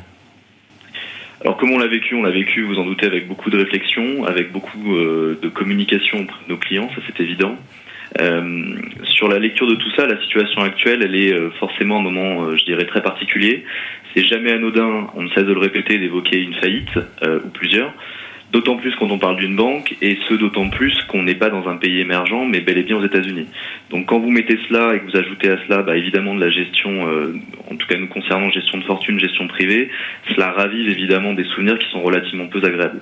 Alors 1.41 1.57
comment 1.57 1.73
on 1.73 1.79
l'a 1.79 1.87
vécu 1.87 2.15
On 2.15 2.23
l'a 2.23 2.31
vécu, 2.31 2.63
vous 2.63 2.79
en 2.79 2.85
doutez, 2.85 3.05
avec 3.05 3.27
beaucoup 3.27 3.49
de 3.49 3.57
réflexion, 3.57 4.23
avec 4.23 4.53
beaucoup 4.53 4.95
de 4.95 5.49
communication 5.49 6.21
auprès 6.21 6.37
de 6.47 6.53
nos 6.53 6.57
clients, 6.57 6.89
ça 6.95 7.01
c'est 7.05 7.21
évident. 7.21 7.57
Euh, 8.19 8.75
sur 9.03 9.27
la 9.27 9.39
lecture 9.39 9.67
de 9.67 9.75
tout 9.75 9.89
ça, 9.95 10.05
la 10.05 10.19
situation 10.21 10.61
actuelle, 10.61 11.01
elle 11.03 11.15
est 11.15 11.33
euh, 11.33 11.49
forcément 11.59 11.99
un 11.99 12.01
moment, 12.01 12.43
euh, 12.43 12.57
je 12.57 12.65
dirais, 12.65 12.85
très 12.85 13.01
particulier. 13.01 13.63
C'est 14.15 14.25
jamais 14.25 14.51
anodin, 14.51 15.07
on 15.15 15.23
ne 15.23 15.29
cesse 15.29 15.43
de 15.43 15.53
le 15.53 15.59
répéter, 15.59 15.99
d'évoquer 15.99 16.41
une 16.41 16.55
faillite, 16.55 16.97
ou 17.23 17.49
plusieurs. 17.49 17.93
D'autant 18.51 18.77
plus 18.77 18.95
quand 18.95 19.11
on 19.11 19.19
parle 19.19 19.35
d'une 19.35 19.55
banque, 19.55 19.95
et 20.01 20.17
ce 20.27 20.33
d'autant 20.33 20.69
plus 20.69 20.95
qu'on 21.09 21.21
n'est 21.21 21.35
pas 21.35 21.49
dans 21.49 21.67
un 21.67 21.75
pays 21.75 21.99
émergent, 21.99 22.45
mais 22.47 22.61
bel 22.61 22.77
et 22.77 22.83
bien 22.83 22.95
aux 22.95 23.05
États-Unis. 23.05 23.45
Donc 23.91 24.07
quand 24.07 24.19
vous 24.19 24.31
mettez 24.31 24.57
cela 24.67 24.95
et 24.95 24.99
que 24.99 25.11
vous 25.11 25.17
ajoutez 25.17 25.49
à 25.49 25.57
cela, 25.67 25.83
bah, 25.83 25.97
évidemment 25.97 26.33
de 26.33 26.39
la 26.39 26.49
gestion, 26.49 27.03
en 27.69 27.75
tout 27.75 27.87
cas 27.87 27.97
nous 27.97 28.07
concernant 28.07 28.49
gestion 28.49 28.77
de 28.79 28.85
fortune, 28.85 29.19
gestion 29.19 29.47
privée, 29.47 29.89
cela 30.33 30.51
ravive 30.51 30.89
évidemment 30.89 31.33
des 31.33 31.43
souvenirs 31.43 31.77
qui 31.77 31.89
sont 31.91 32.01
relativement 32.01 32.47
peu 32.47 32.63
agréables. 32.63 33.01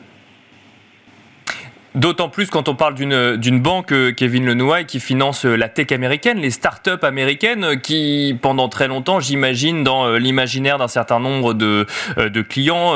D'autant 1.96 2.28
plus 2.28 2.50
quand 2.50 2.68
on 2.68 2.76
parle 2.76 2.94
d'une 2.94 3.62
banque, 3.62 3.94
euh, 3.94 4.12
Kevin 4.12 4.46
Lenouaille, 4.46 4.86
qui 4.86 5.00
finance 5.00 5.46
euh, 5.46 5.56
la 5.56 5.70
tech 5.70 5.94
américaine, 5.94 6.40
les 6.40 6.50
startups 6.50 7.04
américaines, 7.04 7.64
euh, 7.64 7.76
qui 7.78 8.38
pendant 8.42 8.68
très 8.68 8.90
longtemps, 8.90 9.22
j'imagine, 9.22 9.82
dans 9.86 10.18
l'imaginaire 10.18 10.78
d'un 10.78 10.90
certain 10.90 11.22
nombre 11.22 11.54
de, 11.54 11.88
de 12.18 12.42
clients, 12.42 12.96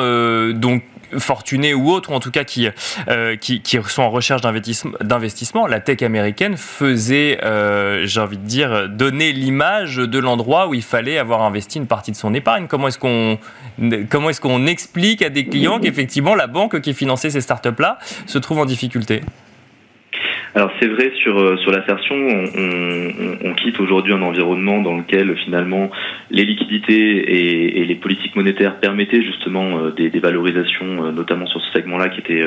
donc 0.54 0.84
fortunés 1.18 1.74
ou 1.74 1.90
autres, 1.92 2.12
ou 2.12 2.14
en 2.14 2.20
tout 2.20 2.32
cas 2.32 2.44
qui, 2.44 2.68
euh, 3.08 3.36
qui, 3.36 3.62
sont 3.88 4.04
en 4.04 4.10
recherche 4.10 4.42
d'investissement, 4.42 5.68
la 5.68 5.80
tech 5.80 6.02
américaine 6.02 6.58
faisait, 6.58 7.40
euh, 7.44 8.06
j'ai 8.06 8.20
envie 8.20 8.38
de 8.38 8.46
dire, 8.46 8.90
donner 8.90 9.32
l'image 9.32 9.98
de 9.98 10.20
l'endroit 10.20 10.68
où 10.68 10.74
il 10.74 10.84
fallait 10.84 11.18
avoir 11.18 11.42
investi 11.42 11.78
une 11.78 11.88
partie 11.88 12.12
de 12.12 12.18
son 12.18 12.34
épargne. 12.34 12.68
Comment 12.68 12.88
est-ce 12.88 13.00
qu'on 13.00 13.38
comment 14.10 14.30
est-ce 14.30 14.42
qu'on 14.42 14.66
explique 14.68 15.22
à 15.22 15.30
des 15.30 15.46
clients 15.46 15.80
qu'effectivement 15.80 16.36
la 16.36 16.48
banque 16.48 16.82
qui 16.82 16.94
finançait 16.94 17.30
ces 17.30 17.42
startups-là 17.42 17.98
se 18.26 18.38
trouve 18.38 18.60
en 18.60 18.66
difficulté? 18.66 19.22
Alors 20.56 20.72
c'est 20.80 20.88
vrai 20.88 21.12
sur 21.16 21.38
euh, 21.38 21.58
sur 21.58 21.72
l'assertion, 21.72 22.16
on, 22.16 23.54
quitte 23.54 23.80
aujourd'hui 23.80 24.14
un 24.14 24.22
environnement 24.22 24.82
dans 24.82 24.98
lequel 24.98 25.36
finalement 25.38 25.92
les 26.32 26.44
liquidités 26.44 27.80
et, 27.80 27.86
les 27.86 27.96
politiques 27.96 28.36
monétaires 28.36 28.80
permettaient 28.80 29.22
justement 29.22 29.80
euh, 29.80 29.92
des, 29.92 30.10
valorisations, 30.20 31.06
euh, 31.06 31.12
notamment 31.12 31.46
sur 31.46 31.62
ce 31.62 31.72
segment-là 31.74 32.10
qui 32.10 32.20
était 32.22 32.46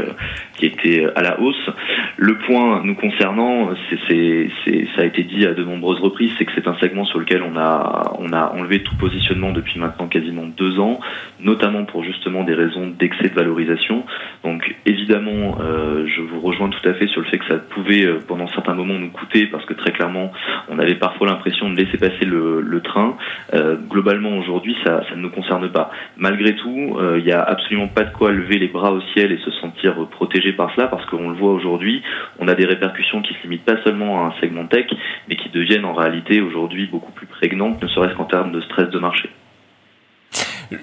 qui 0.57 0.67
était 0.67 1.07
à 1.15 1.23
la 1.23 1.41
hausse. 1.41 1.71
Le 2.17 2.39
point 2.39 2.83
nous 2.85 2.95
concernant, 2.95 3.71
ça 3.75 5.03
a 5.03 5.05
été 5.05 5.23
dit 5.23 5.47
à 5.47 5.55
de 5.55 5.63
nombreuses 5.63 6.01
reprises, 6.01 6.33
c'est 6.39 6.45
que 6.45 6.53
c'est 6.55 6.67
un 6.67 6.77
segment 6.79 7.05
sur 7.05 7.21
lequel 7.21 7.43
on 7.43 7.57
a 7.57 8.15
on 8.19 8.33
a 8.33 8.53
enlevé 8.53 8.83
tout 8.83 8.97
positionnement 8.97 9.53
depuis 9.53 9.79
maintenant 9.79 10.09
quasiment 10.09 10.47
deux 10.47 10.81
ans, 10.81 10.99
notamment 11.41 11.85
pour 11.85 12.03
justement 12.03 12.43
des 12.43 12.55
raisons 12.55 12.89
d'excès 12.99 13.29
de 13.29 13.35
valorisation. 13.35 14.05
Donc 14.43 14.75
évidemment, 14.87 15.59
je 16.07 16.21
vous 16.21 16.41
rejoins 16.41 16.69
tout 16.69 16.89
à 16.89 16.95
fait 16.95 17.07
sur 17.07 17.21
le 17.21 17.27
fait 17.27 17.39
que 17.39 17.47
ça 17.47 17.59
pouvait 17.59 17.92
euh, 18.01 18.19
pendant 18.27 18.49
certains 18.49 18.75
moments 18.75 18.99
nous 18.99 19.11
coûter 19.11 19.47
parce 19.47 19.65
que 19.65 19.75
très 19.75 19.93
clairement 19.93 20.33
on 20.69 20.79
avait 20.79 20.95
parfois 20.95 21.27
l'impression 21.27 21.71
de 21.71 21.77
laisser 21.77 21.99
passer 21.99 22.25
le, 22.25 22.81
train. 22.83 23.17
Euh, 23.55 23.77
globalement 23.77 24.37
aujourd'hui 24.39 24.77
ça, 24.85 25.03
ne 25.15 25.23
nous 25.23 25.31
concerne 25.31 25.71
pas. 25.71 25.91
Malgré 26.17 26.57
tout, 26.57 26.97
euh, 26.99 27.19
il 27.19 27.25
n'y 27.25 27.33
a 27.33 27.43
absolument 27.43 27.87
pas 27.89 28.05
de 28.05 28.13
quoi 28.13 28.33
lever 28.33 28.59
les 28.59 28.69
bras 28.69 28.93
au 28.93 29.01
ciel 29.13 29.31
et 29.31 29.39
se 29.39 29.51
sentir 29.53 29.95
protégé 30.11 30.53
par 30.53 30.75
cela 30.75 30.89
parce 30.89 31.05
qu'on 31.07 31.31
le 31.31 31.37
voit 31.37 31.53
aujourd'hui, 31.53 32.03
on 32.39 32.49
a 32.49 32.55
des 32.55 32.65
répercussions 32.65 33.23
qui 33.23 33.35
se 33.35 33.43
limitent 33.45 33.65
pas 33.65 33.83
seulement 33.85 34.25
à 34.25 34.29
un 34.29 34.41
segment 34.41 34.67
tech 34.67 34.87
mais 35.29 35.37
qui 35.37 35.49
deviennent 35.51 35.85
en 35.85 35.95
réalité 35.95 36.41
aujourd'hui 36.41 36.87
beaucoup 36.87 37.13
plus 37.13 37.27
prégnantes, 37.27 37.83
ne 37.83 37.89
serait-ce 37.89 38.15
qu'en 38.15 38.25
termes 38.25 38.53
de 38.53 38.61
stress 38.63 38.91
de 38.91 38.99
marché. 38.99 39.29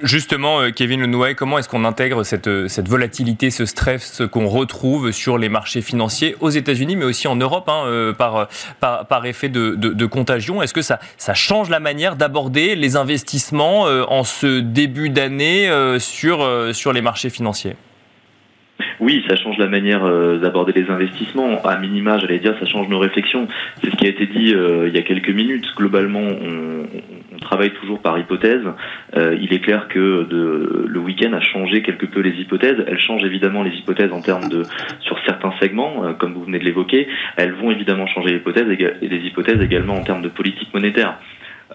Justement, 0.03 0.61
euh, 0.61 0.69
Kevin 0.71 1.01
Lenouet, 1.01 1.35
comment 1.35 1.57
est-ce 1.57 1.69
qu'on 1.69 1.85
intègre 1.85 2.23
cette, 2.23 2.47
euh, 2.47 2.67
cette, 2.67 2.87
volatilité, 2.87 3.49
ce 3.49 3.65
stress 3.65 4.21
qu'on 4.31 4.47
retrouve 4.47 5.11
sur 5.11 5.37
les 5.37 5.49
marchés 5.49 5.81
financiers 5.81 6.35
aux 6.39 6.49
États-Unis, 6.49 6.95
mais 6.95 7.05
aussi 7.05 7.27
en 7.27 7.35
Europe, 7.35 7.69
hein, 7.69 7.83
euh, 7.85 8.13
par, 8.13 9.25
effet 9.25 9.49
de, 9.49 10.05
contagion? 10.05 10.61
Est-ce 10.61 10.73
que 10.73 10.81
ça, 10.81 10.99
change 11.33 11.69
la 11.69 11.79
manière 11.79 12.15
d'aborder 12.15 12.75
les 12.75 12.95
investissements 12.95 13.83
en 13.83 14.23
ce 14.23 14.59
début 14.59 15.09
d'année 15.09 15.69
sur, 15.99 16.45
sur 16.73 16.93
les 16.93 17.01
marchés 17.01 17.29
financiers? 17.29 17.75
Oui, 18.99 19.23
ça 19.29 19.35
change 19.35 19.57
la 19.57 19.67
manière 19.67 20.03
d'aborder 20.39 20.73
les 20.73 20.89
investissements. 20.89 21.61
À 21.63 21.77
minima, 21.77 22.17
j'allais 22.17 22.39
dire, 22.39 22.55
ça 22.59 22.65
change 22.65 22.87
nos 22.89 22.99
réflexions. 22.99 23.47
C'est 23.81 23.91
ce 23.91 23.95
qui 23.95 24.05
a 24.05 24.09
été 24.09 24.25
dit 24.25 24.53
il 24.53 24.93
y 24.93 24.97
a 24.97 25.01
quelques 25.03 25.29
minutes. 25.29 25.67
Globalement, 25.75 26.21
on, 26.21 26.85
travaille 27.49 27.71
toujours 27.71 27.99
par 27.99 28.17
hypothèse. 28.19 28.61
Euh, 29.15 29.35
il 29.41 29.53
est 29.53 29.59
clair 29.59 29.87
que 29.87 30.23
de, 30.29 30.85
le 30.87 30.99
week-end 30.99 31.33
a 31.33 31.41
changé 31.41 31.81
quelque 31.81 32.05
peu 32.05 32.19
les 32.19 32.39
hypothèses. 32.39 32.77
Elles 32.87 32.99
changent 32.99 33.23
évidemment 33.23 33.63
les 33.63 33.75
hypothèses 33.75 34.11
en 34.11 34.21
termes 34.21 34.49
de 34.49 34.63
sur 34.99 35.17
certains 35.25 35.53
segments, 35.59 36.05
euh, 36.05 36.13
comme 36.13 36.33
vous 36.33 36.43
venez 36.43 36.59
de 36.59 36.65
l'évoquer. 36.65 37.07
Elles 37.37 37.53
vont 37.53 37.71
évidemment 37.71 38.05
changer 38.05 38.29
les 38.33 38.37
hypothèses 38.37 38.69
et 38.69 39.07
les 39.07 39.21
hypothèses 39.25 39.61
également 39.61 39.95
en 39.95 40.03
termes 40.03 40.21
de 40.21 40.29
politique 40.29 40.71
monétaire. 40.73 41.17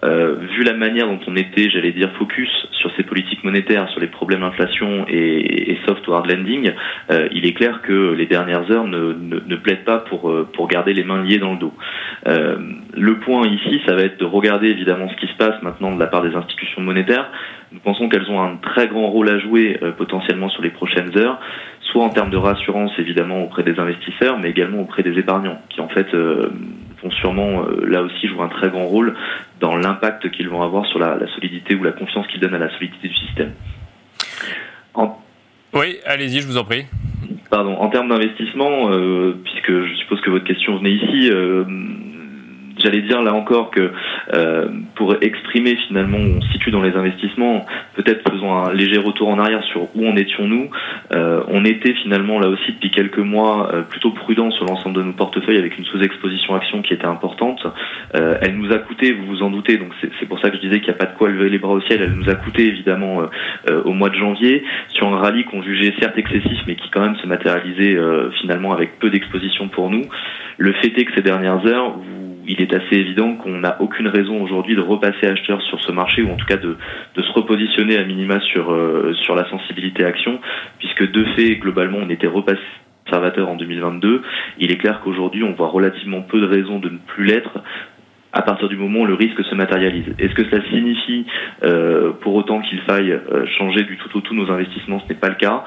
Euh, 0.03 0.35
vu 0.35 0.63
la 0.63 0.73
manière 0.73 1.07
dont 1.07 1.19
on 1.25 1.35
était, 1.35 1.69
j'allais 1.69 1.93
dire, 1.93 2.11
focus 2.19 2.49
sur 2.71 2.91
ces 2.97 3.03
politiques 3.03 3.43
monétaires, 3.43 3.87
sur 3.89 4.01
les 4.01 4.07
problèmes 4.07 4.41
d'inflation 4.41 5.05
et, 5.07 5.71
et 5.71 5.79
soft 5.87 6.03
hard 6.09 6.29
lending, 6.29 6.73
euh, 7.11 7.29
il 7.31 7.45
est 7.45 7.53
clair 7.53 7.81
que 7.81 8.13
les 8.13 8.25
dernières 8.25 8.69
heures 8.71 8.85
ne, 8.85 9.13
ne, 9.13 9.55
plaident 9.55 9.85
pas 9.85 9.99
pour, 9.99 10.29
euh, 10.29 10.47
pour 10.53 10.67
garder 10.67 10.93
les 10.93 11.03
mains 11.03 11.23
liées 11.23 11.37
dans 11.37 11.53
le 11.53 11.59
dos. 11.59 11.73
Le 12.25 13.19
point 13.19 13.47
ici, 13.47 13.81
ça 13.85 13.95
va 13.95 14.01
être 14.01 14.19
de 14.19 14.25
regarder 14.25 14.67
évidemment 14.67 15.09
ce 15.09 15.15
qui 15.15 15.27
se 15.27 15.37
passe 15.37 15.61
maintenant 15.61 15.93
de 15.93 15.99
la 15.99 16.07
part 16.07 16.21
des 16.21 16.35
institutions 16.35 16.81
monétaires. 16.81 17.29
Nous 17.71 17.79
pensons 17.79 18.09
qu'elles 18.09 18.29
ont 18.29 18.41
un 18.41 18.57
très 18.57 18.87
grand 18.87 19.07
rôle 19.07 19.29
à 19.29 19.39
jouer 19.39 19.79
potentiellement 19.97 20.49
sur 20.49 20.61
les 20.61 20.69
prochaines 20.69 21.17
heures, 21.17 21.39
soit 21.91 22.03
en 22.03 22.09
termes 22.09 22.29
de 22.29 22.37
rassurance 22.37 22.91
évidemment 22.97 23.43
auprès 23.43 23.63
des 23.63 23.79
investisseurs, 23.79 24.37
mais 24.39 24.49
également 24.49 24.81
auprès 24.81 25.03
des 25.03 25.17
épargnants, 25.17 25.59
qui 25.69 25.81
en 25.81 25.89
fait 25.89 26.07
vont 26.13 27.11
sûrement 27.11 27.65
là 27.87 28.01
aussi 28.01 28.27
jouer 28.27 28.41
un 28.41 28.49
très 28.49 28.69
grand 28.69 28.85
rôle 28.85 29.15
dans 29.59 29.75
l'impact 29.77 30.31
qu'ils 30.31 30.49
vont 30.49 30.61
avoir 30.61 30.85
sur 30.87 30.99
la, 30.99 31.19
solidité 31.35 31.75
ou 31.75 31.83
la 31.83 31.91
confiance 31.91 32.27
qu'ils 32.27 32.41
donnent 32.41 32.55
à 32.55 32.59
la 32.59 32.71
solidité 32.71 33.07
du 33.07 33.15
système. 33.15 33.51
Oui, 35.75 35.97
allez-y, 36.05 36.39
je 36.39 36.47
vous 36.47 36.57
en 36.57 36.63
prie. 36.63 36.85
Pardon, 37.49 37.75
en 37.75 37.89
termes 37.89 38.07
d'investissement, 38.07 38.89
euh, 38.91 39.35
puisque 39.43 39.71
je 39.71 39.95
suppose 39.95 40.21
que 40.21 40.29
votre 40.29 40.45
question 40.45 40.77
venait 40.77 40.93
ici, 40.93 41.29
euh, 41.29 41.65
j'allais 42.85 43.01
dire 43.01 43.21
là 43.21 43.33
encore 43.33 43.71
que 43.71 43.91
euh, 44.33 44.67
pour 44.95 45.15
exprimer 45.21 45.75
finalement 45.87 46.17
où 46.17 46.37
on 46.37 46.41
se 46.41 46.51
situe 46.51 46.71
dans 46.71 46.81
les 46.81 46.95
investissements, 46.95 47.65
peut-être 47.95 48.29
faisons 48.29 48.53
un 48.53 48.73
léger 48.73 48.97
retour 48.97 49.29
en 49.29 49.39
arrière 49.39 49.63
sur 49.63 49.87
où 49.95 50.07
en 50.07 50.15
étions-nous. 50.15 50.69
Euh, 51.13 51.41
on 51.47 51.65
était 51.65 51.93
finalement 51.93 52.39
là 52.39 52.47
aussi 52.47 52.73
depuis 52.73 52.91
quelques 52.91 53.19
mois 53.19 53.71
euh, 53.73 53.81
plutôt 53.81 54.11
prudent 54.11 54.51
sur 54.51 54.65
l'ensemble 54.65 54.95
de 54.97 55.03
nos 55.03 55.13
portefeuilles 55.13 55.57
avec 55.57 55.77
une 55.77 55.85
sous-exposition 55.85 56.55
action 56.55 56.81
qui 56.81 56.93
était 56.93 57.05
importante. 57.05 57.65
Euh, 58.15 58.37
elle 58.41 58.57
nous 58.57 58.71
a 58.71 58.77
coûté, 58.77 59.13
vous 59.13 59.25
vous 59.25 59.41
en 59.41 59.49
doutez, 59.49 59.77
donc 59.77 59.89
c'est 60.01 60.27
pour 60.27 60.39
ça 60.39 60.49
que 60.49 60.57
je 60.57 60.61
disais 60.61 60.79
qu'il 60.79 60.89
n'y 60.89 60.95
a 60.95 60.97
pas 60.97 61.11
de 61.11 61.17
quoi 61.17 61.29
lever 61.29 61.49
les 61.49 61.59
bras 61.59 61.73
au 61.73 61.81
ciel. 61.81 62.01
Elle 62.01 62.13
nous 62.13 62.29
a 62.29 62.35
coûté 62.35 62.67
évidemment 62.67 63.21
euh, 63.69 63.81
au 63.83 63.93
mois 63.93 64.09
de 64.09 64.15
janvier 64.15 64.63
sur 64.89 65.07
un 65.07 65.17
rallye 65.17 65.45
qu'on 65.45 65.63
jugeait 65.63 65.93
certes 65.99 66.17
excessif, 66.17 66.59
mais 66.67 66.75
qui 66.75 66.89
quand 66.89 67.01
même 67.01 67.15
se 67.17 67.27
matérialisait 67.27 67.97
finalement 68.41 68.73
avec 68.73 68.99
peu 68.99 69.09
d'exposition 69.09 69.67
pour 69.67 69.89
nous. 69.89 70.03
Le 70.57 70.73
fait 70.73 70.97
est 70.97 71.05
que 71.05 71.13
ces 71.15 71.21
dernières 71.21 71.65
heures, 71.65 71.97
vous 71.97 72.14
il 72.47 72.61
est 72.61 72.73
assez 72.73 72.95
évident 72.95 73.35
qu'on 73.35 73.59
n'a 73.59 73.81
aucune 73.81 74.07
raison 74.07 74.41
aujourd'hui 74.41 74.75
de 74.75 74.81
repasser 74.81 75.27
acheteur 75.27 75.61
sur 75.63 75.81
ce 75.81 75.91
marché 75.91 76.21
ou 76.21 76.31
en 76.31 76.35
tout 76.35 76.45
cas 76.45 76.57
de, 76.57 76.77
se 77.15 77.31
repositionner 77.31 77.97
à 77.97 78.03
minima 78.03 78.39
sur, 78.39 78.71
euh, 78.71 79.13
sur 79.23 79.35
la 79.35 79.49
sensibilité 79.49 80.05
action, 80.05 80.39
puisque 80.79 81.11
de 81.11 81.23
fait, 81.35 81.55
globalement, 81.55 81.99
on 82.01 82.09
était 82.09 82.27
repassé 82.27 82.61
conservateur 83.05 83.49
en 83.49 83.55
2022. 83.55 84.21
Il 84.59 84.71
est 84.71 84.77
clair 84.77 85.01
qu'aujourd'hui, 85.03 85.43
on 85.43 85.53
voit 85.53 85.67
relativement 85.67 86.21
peu 86.21 86.39
de 86.39 86.47
raisons 86.47 86.79
de 86.79 86.89
ne 86.89 86.97
plus 86.97 87.25
l'être 87.25 87.59
à 88.33 88.41
partir 88.41 88.67
du 88.67 88.75
moment 88.75 89.01
où 89.01 89.05
le 89.05 89.13
risque 89.13 89.43
se 89.45 89.55
matérialise. 89.55 90.13
Est-ce 90.19 90.35
que 90.35 90.43
cela 90.43 90.61
signifie 90.69 91.25
euh, 91.63 92.11
pour 92.21 92.35
autant 92.35 92.61
qu'il 92.61 92.79
faille 92.81 93.11
euh, 93.11 93.45
changer 93.57 93.83
du 93.83 93.97
tout 93.97 94.17
au 94.17 94.21
tout 94.21 94.35
nos 94.35 94.51
investissements? 94.51 94.99
Ce 94.99 95.07
n'est 95.07 95.19
pas 95.19 95.29
le 95.29 95.35
cas 95.35 95.63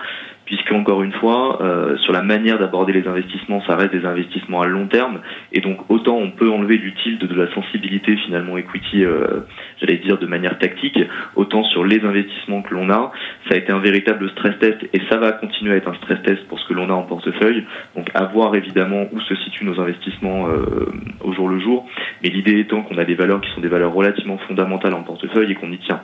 puisque 0.49 0.73
encore 0.73 1.03
une 1.03 1.13
fois, 1.13 1.61
euh, 1.61 1.99
sur 1.99 2.13
la 2.15 2.23
manière 2.23 2.59
d'aborder 2.59 2.95
les 2.95 3.07
investissements, 3.07 3.63
ça 3.67 3.77
reste 3.77 3.93
des 3.93 4.07
investissements 4.07 4.63
à 4.63 4.67
long 4.67 4.87
terme, 4.87 5.21
et 5.53 5.61
donc 5.61 5.91
autant 5.91 6.17
on 6.17 6.31
peut 6.31 6.51
enlever 6.51 6.79
du 6.79 6.95
tilt 6.95 7.23
de 7.23 7.35
la 7.35 7.53
sensibilité 7.53 8.17
finalement 8.17 8.57
equity, 8.57 9.05
euh, 9.05 9.41
j'allais 9.79 9.99
dire 9.99 10.17
de 10.17 10.25
manière 10.25 10.59
tactique, 10.59 10.99
autant 11.37 11.65
sur 11.65 11.85
les 11.85 12.03
investissements 12.03 12.63
que 12.63 12.73
l'on 12.73 12.89
a, 12.89 13.13
ça 13.47 13.57
a 13.57 13.59
été 13.59 13.73
un 13.73 13.79
véritable 13.79 14.31
stress 14.31 14.59
test, 14.59 14.89
et 14.95 15.03
ça 15.11 15.19
va 15.19 15.33
continuer 15.33 15.75
à 15.75 15.77
être 15.77 15.89
un 15.89 15.95
stress 15.97 16.23
test 16.23 16.49
pour 16.49 16.59
ce 16.59 16.67
que 16.67 16.73
l'on 16.73 16.89
a 16.89 16.95
en 16.95 17.03
portefeuille, 17.03 17.67
donc 17.95 18.11
à 18.15 18.25
voir 18.25 18.55
évidemment 18.55 19.05
où 19.13 19.21
se 19.21 19.35
situent 19.37 19.67
nos 19.67 19.79
investissements 19.79 20.49
euh, 20.49 20.87
au 21.21 21.35
jour 21.35 21.51
le 21.51 21.61
jour, 21.61 21.87
mais 22.23 22.31
l'idée 22.31 22.59
étant 22.59 22.81
qu'on 22.81 22.97
a 22.97 23.05
des 23.05 23.17
valeurs 23.17 23.43
qui 23.43 23.51
sont 23.51 23.61
des 23.61 23.69
valeurs 23.69 23.93
relativement 23.93 24.39
fondamentales 24.39 24.95
en 24.95 25.03
portefeuille 25.03 25.53
et 25.53 25.55
qu'on 25.57 25.71
y 25.73 25.79
tient. 25.79 26.01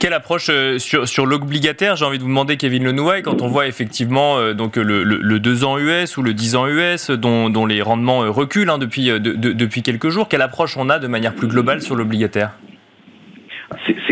Quelle 0.00 0.14
approche 0.14 0.48
euh, 0.48 0.78
sur, 0.78 1.26
l'obligataire? 1.26 1.94
J'ai 1.94 2.06
envie 2.06 2.16
de 2.16 2.22
vous 2.22 2.30
demander, 2.30 2.56
Kevin 2.56 2.84
Lenouet, 2.84 3.20
quand 3.20 3.42
on 3.42 3.48
voit 3.48 3.66
effectivement 3.66 4.38
euh, 4.38 4.54
donc 4.54 4.76
le, 4.76 5.04
le, 5.04 5.38
2 5.38 5.62
ans 5.64 5.76
US 5.76 6.16
ou 6.16 6.22
le 6.22 6.32
10 6.32 6.56
ans 6.56 6.66
US 6.66 7.10
dont, 7.10 7.66
les 7.66 7.82
rendements 7.82 8.24
euh, 8.24 8.30
reculent 8.30 8.70
hein, 8.70 8.78
depuis, 8.78 9.08
de, 9.08 9.18
depuis 9.18 9.82
quelques 9.82 10.08
jours, 10.08 10.26
quelle 10.26 10.40
approche 10.40 10.78
on 10.78 10.88
a 10.88 10.98
de 10.98 11.06
manière 11.06 11.34
plus 11.34 11.48
globale 11.48 11.82
sur 11.82 11.96
l'obligataire? 11.96 12.52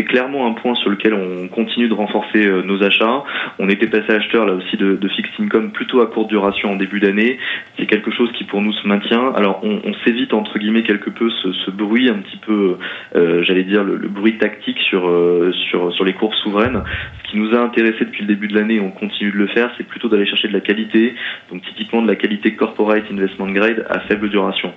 Clairement 0.09 0.47
un 0.47 0.53
point 0.53 0.75
sur 0.75 0.89
lequel 0.89 1.13
on 1.13 1.47
continue 1.47 1.87
de 1.87 1.93
renforcer 1.93 2.45
euh, 2.45 2.63
nos 2.63 2.83
achats. 2.83 3.23
On 3.59 3.69
était 3.69 3.87
passé 3.87 4.11
acheteur 4.11 4.45
là 4.45 4.53
aussi 4.53 4.75
de, 4.75 4.95
de 4.95 5.07
fixed 5.07 5.33
income 5.39 5.71
plutôt 5.71 6.01
à 6.01 6.07
courte 6.07 6.29
duration 6.29 6.71
en 6.71 6.75
début 6.75 6.99
d'année. 6.99 7.37
C'est 7.77 7.85
quelque 7.85 8.11
chose 8.11 8.31
qui 8.33 8.43
pour 8.43 8.61
nous 8.61 8.73
se 8.73 8.87
maintient. 8.87 9.31
Alors 9.35 9.61
on, 9.63 9.79
on 9.85 9.93
s'évite 10.03 10.33
entre 10.33 10.57
guillemets 10.57 10.83
quelque 10.83 11.11
peu 11.11 11.29
ce, 11.29 11.53
ce 11.53 11.71
bruit 11.71 12.09
un 12.09 12.17
petit 12.17 12.37
peu, 12.37 12.77
euh, 13.15 13.43
j'allais 13.43 13.63
dire 13.63 13.83
le, 13.83 13.97
bruit 14.09 14.37
tactique 14.37 14.79
sur 14.89 15.07
euh, 15.07 15.51
sur 15.69 15.93
sur 15.93 16.03
les 16.03 16.13
courses 16.13 16.37
souveraines. 16.39 16.83
Ce 17.23 17.31
qui 17.31 17.37
nous 17.37 17.53
a 17.53 17.59
intéressé 17.59 18.05
depuis 18.05 18.21
le 18.21 18.27
début 18.27 18.47
de 18.47 18.55
l'année, 18.55 18.79
on 18.79 18.91
continue 18.91 19.31
de 19.31 19.37
le 19.37 19.47
faire, 19.47 19.71
c'est 19.77 19.87
plutôt 19.87 20.09
d'aller 20.09 20.25
chercher 20.25 20.47
de 20.47 20.53
la 20.53 20.61
qualité. 20.61 21.13
Donc 21.51 21.61
typiquement 21.61 22.01
de 22.01 22.07
la 22.07 22.15
qualité 22.15 22.55
corporate 22.55 23.03
investment 23.11 23.51
grade 23.51 23.85
à 23.89 23.99
faible 24.01 24.29
duration. 24.29 24.73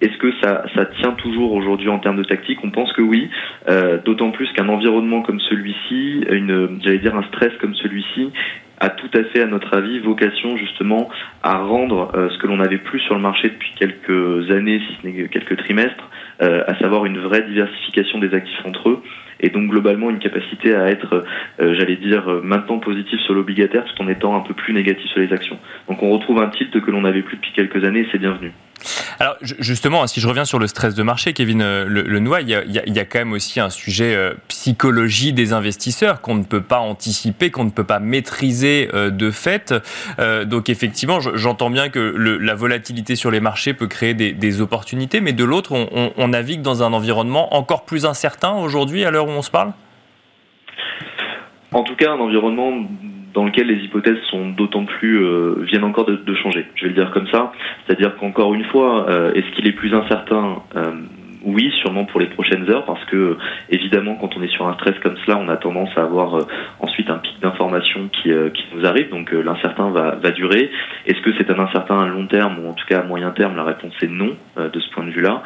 Est-ce 0.00 0.16
que 0.18 0.32
ça, 0.42 0.64
ça, 0.74 0.86
tient 0.86 1.12
toujours 1.12 1.52
aujourd'hui 1.52 1.88
en 1.88 1.98
termes 1.98 2.16
de 2.16 2.24
tactique? 2.24 2.58
On 2.64 2.70
pense 2.70 2.92
que 2.92 3.02
oui, 3.02 3.30
euh, 3.68 3.98
d'autant 4.04 4.32
plus 4.32 4.50
qu'un 4.52 4.68
environnement 4.68 5.22
comme 5.22 5.40
celui-ci, 5.40 6.24
j'allais 6.82 6.98
dire 6.98 7.14
un 7.14 7.22
stress 7.24 7.52
comme 7.60 7.74
celui-ci, 7.74 8.30
a 8.80 8.88
tout 8.88 9.10
à 9.14 9.22
fait, 9.24 9.40
à 9.40 9.46
notre 9.46 9.72
avis, 9.72 10.00
vocation 10.00 10.56
justement 10.56 11.08
à 11.44 11.58
rendre 11.58 12.10
euh, 12.16 12.28
ce 12.28 12.38
que 12.38 12.48
l'on 12.48 12.56
n'avait 12.56 12.78
plus 12.78 12.98
sur 13.00 13.14
le 13.14 13.20
marché 13.20 13.48
depuis 13.48 13.72
quelques 13.76 14.50
années, 14.50 14.80
si 14.80 14.96
ce 15.00 15.06
n'est 15.06 15.28
quelques 15.28 15.56
trimestres, 15.58 16.10
euh, 16.42 16.64
à 16.66 16.76
savoir 16.80 17.06
une 17.06 17.18
vraie 17.18 17.42
diversification 17.42 18.18
des 18.18 18.34
actifs 18.34 18.60
entre 18.64 18.88
eux. 18.88 19.02
et 19.38 19.48
donc 19.50 19.70
globalement 19.70 20.10
une 20.10 20.18
capacité 20.18 20.74
à 20.74 20.88
être, 20.88 21.24
j'allais 21.58 21.96
dire, 21.96 22.26
maintenant 22.42 22.78
positif 22.78 23.20
sur 23.20 23.34
l'obligataire 23.34 23.84
tout 23.84 24.02
en 24.02 24.08
étant 24.08 24.34
un 24.36 24.40
peu 24.40 24.54
plus 24.54 24.72
négatif 24.72 25.06
sur 25.10 25.20
les 25.20 25.32
actions. 25.32 25.58
Donc 25.88 26.02
on 26.02 26.10
retrouve 26.10 26.40
un 26.42 26.48
titre 26.48 26.80
que 26.80 26.90
l'on 26.90 27.02
n'avait 27.02 27.22
plus 27.22 27.36
depuis 27.36 27.52
quelques 27.52 27.84
années 27.84 28.00
et 28.00 28.08
c'est 28.10 28.18
bienvenu. 28.18 28.52
Alors 29.20 29.36
justement, 29.40 30.06
si 30.06 30.20
je 30.20 30.28
reviens 30.28 30.44
sur 30.44 30.58
le 30.58 30.66
stress 30.66 30.94
de 30.94 31.02
marché, 31.02 31.32
Kevin 31.32 31.62
euh, 31.62 31.84
Le, 31.86 32.02
le 32.02 32.24
il, 32.40 32.48
y 32.48 32.98
a, 32.98 33.04
quand 33.04 33.18
même 33.18 33.32
aussi 33.32 33.60
un 33.60 33.70
sujet 33.70 34.14
euh, 34.14 34.34
psychologie 34.48 35.32
des 35.32 35.52
investisseurs 35.52 36.20
qu'on 36.20 36.34
ne 36.34 36.42
peut 36.42 36.62
pas 36.62 36.78
anticiper, 36.78 37.50
qu'on 37.50 37.64
ne 37.64 37.70
peut 37.70 37.84
pas 37.84 38.00
maîtriser 38.00 38.88
euh, 38.94 39.10
de 39.10 39.30
fait. 39.30 39.74
donc 40.46 40.68
effectivement, 40.68 41.20
j'entends 41.20 41.70
bien 41.70 41.88
que 41.88 42.00
la 42.00 42.54
volatilité 42.54 43.16
sur 43.16 43.30
les 43.30 43.40
marchés 43.40 43.74
peut 43.74 43.86
créer 43.86 44.14
des, 44.14 44.60
opportunités, 44.60 45.20
mais 45.20 45.32
de 45.32 45.44
l'autre, 45.44 45.72
on, 45.72 46.28
navigue 46.28 46.62
dans 46.62 46.82
un 46.82 46.92
environnement 46.92 47.54
encore 47.54 47.84
plus 47.84 48.06
incertain 48.06 48.52
aujourd'hui 48.52 49.04
à 49.04 49.10
l'heure 49.10 49.26
où 49.26 49.30
on 49.30 49.42
se 49.42 49.50
parle? 49.50 49.72
En 51.72 51.82
tout 51.82 51.96
cas, 51.96 52.12
un 52.12 52.18
environnement 52.18 52.88
dans 53.34 53.44
lequel 53.44 53.66
les 53.66 53.84
hypothèses 53.84 54.20
sont 54.30 54.50
d'autant 54.50 54.84
plus 54.84 55.18
euh, 55.18 55.56
viennent 55.62 55.84
encore 55.84 56.06
de, 56.06 56.34
changer. 56.34 56.66
Je 56.76 56.84
vais 56.84 56.88
le 56.90 56.94
dire 56.94 57.10
comme 57.10 57.26
ça, 57.28 57.52
c'est-à-dire 57.84 58.16
qu'encore 58.16 58.54
une 58.54 58.64
fois, 58.64 59.10
euh, 59.10 59.32
est-ce 59.34 59.50
qu'il 59.54 59.66
est 59.66 59.72
plus 59.72 59.92
incertain 59.92 60.62
euh, 60.76 60.92
oui, 61.44 61.72
sûrement 61.80 62.04
pour 62.04 62.20
les 62.20 62.26
prochaines 62.26 62.68
heures, 62.70 62.84
parce 62.84 63.04
que 63.06 63.36
évidemment, 63.70 64.16
quand 64.16 64.36
on 64.36 64.42
est 64.42 64.48
sur 64.48 64.66
un 64.66 64.74
stress 64.74 64.98
comme 65.00 65.16
cela, 65.24 65.38
on 65.38 65.48
a 65.48 65.56
tendance 65.56 65.90
à 65.96 66.02
avoir 66.02 66.36
euh, 66.36 66.46
ensuite 66.80 67.10
un 67.10 67.18
pic 67.18 67.40
d'informations 67.40 68.08
qui, 68.08 68.32
euh, 68.32 68.50
qui 68.50 68.64
nous 68.74 68.84
arrive, 68.86 69.10
donc 69.10 69.32
euh, 69.32 69.42
l'incertain 69.42 69.90
va, 69.90 70.16
va 70.16 70.30
durer. 70.30 70.70
Est-ce 71.06 71.20
que 71.20 71.30
c'est 71.38 71.50
un 71.50 71.58
incertain 71.58 72.00
à 72.00 72.06
long 72.06 72.26
terme 72.26 72.58
ou 72.64 72.68
en 72.68 72.72
tout 72.72 72.86
cas 72.86 73.00
à 73.00 73.02
moyen 73.02 73.30
terme? 73.30 73.56
La 73.56 73.64
réponse 73.64 73.94
est 74.02 74.08
non 74.08 74.36
de 74.56 74.80
ce 74.80 74.90
point 74.90 75.04
de 75.04 75.10
vue-là. 75.10 75.42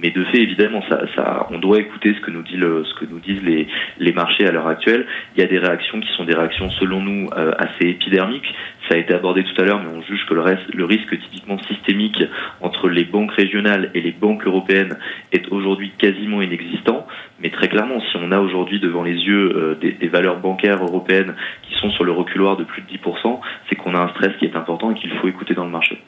mais 0.00 0.10
de 0.10 0.24
fait, 0.24 0.38
évidemment, 0.38 0.82
ça, 0.88 1.00
ça, 1.14 1.46
on 1.50 1.58
doit 1.58 1.78
écouter 1.78 2.14
ce 2.14 2.20
que 2.20 2.30
nous, 2.30 2.42
dit 2.42 2.56
le, 2.56 2.84
ce 2.84 2.94
que 2.94 3.04
nous 3.10 3.18
disent 3.18 3.42
les, 3.42 3.66
les 3.98 4.12
marchés 4.12 4.46
à 4.46 4.52
l'heure 4.52 4.66
actuelle. 4.66 5.06
Il 5.36 5.40
y 5.40 5.44
a 5.44 5.48
des 5.48 5.58
réactions 5.58 6.00
qui 6.00 6.08
sont 6.16 6.24
des 6.24 6.34
réactions, 6.34 6.70
selon 6.70 7.00
nous, 7.00 7.28
assez 7.58 7.88
épidermiques. 7.88 8.54
Ça 8.88 8.96
a 8.96 8.98
été 8.98 9.14
abordé 9.14 9.44
tout 9.44 9.60
à 9.60 9.64
l'heure, 9.64 9.80
mais 9.82 9.90
on 9.90 10.02
juge 10.02 10.26
que 10.26 10.34
le, 10.34 10.42
reste, 10.42 10.62
le 10.74 10.84
risque 10.84 11.18
typiquement 11.18 11.58
systémique 11.62 12.22
entre 12.60 12.88
les 12.88 13.04
banques 13.04 13.32
régionales 13.32 13.90
et 13.94 14.00
les 14.02 14.12
banques 14.12 14.46
européennes 14.46 14.98
est 15.32 15.48
aujourd'hui 15.50 15.92
quasiment 15.96 16.42
inexistant. 16.42 17.06
Mais 17.40 17.50
très 17.50 17.68
clairement, 17.68 18.00
si 18.00 18.16
on 18.16 18.30
a 18.30 18.38
aujourd'hui 18.38 18.80
devant 18.80 19.02
les 19.02 19.14
yeux 19.14 19.52
euh, 19.56 19.74
des, 19.74 20.08
valeurs 20.08 20.38
bancaires 20.38 20.82
européennes 20.82 21.34
qui 21.62 21.74
sont 21.80 21.90
sur 21.90 22.04
le 22.04 22.12
reculoir 22.12 22.56
de 22.56 22.64
plus 22.64 22.82
de 22.82 22.86
10%, 22.88 23.40
c'est 23.68 23.74
qu'on 23.74 23.94
a 23.94 24.00
un 24.00 24.08
stress 24.10 24.36
qui 24.38 24.44
est 24.44 24.56
important 24.56 24.90
et 24.90 24.94
qu'il 24.94 25.10
faut 25.18 25.28
écouter 25.28 25.54
dans 25.54 25.64
le 25.64 25.70
marché. 25.70 26.02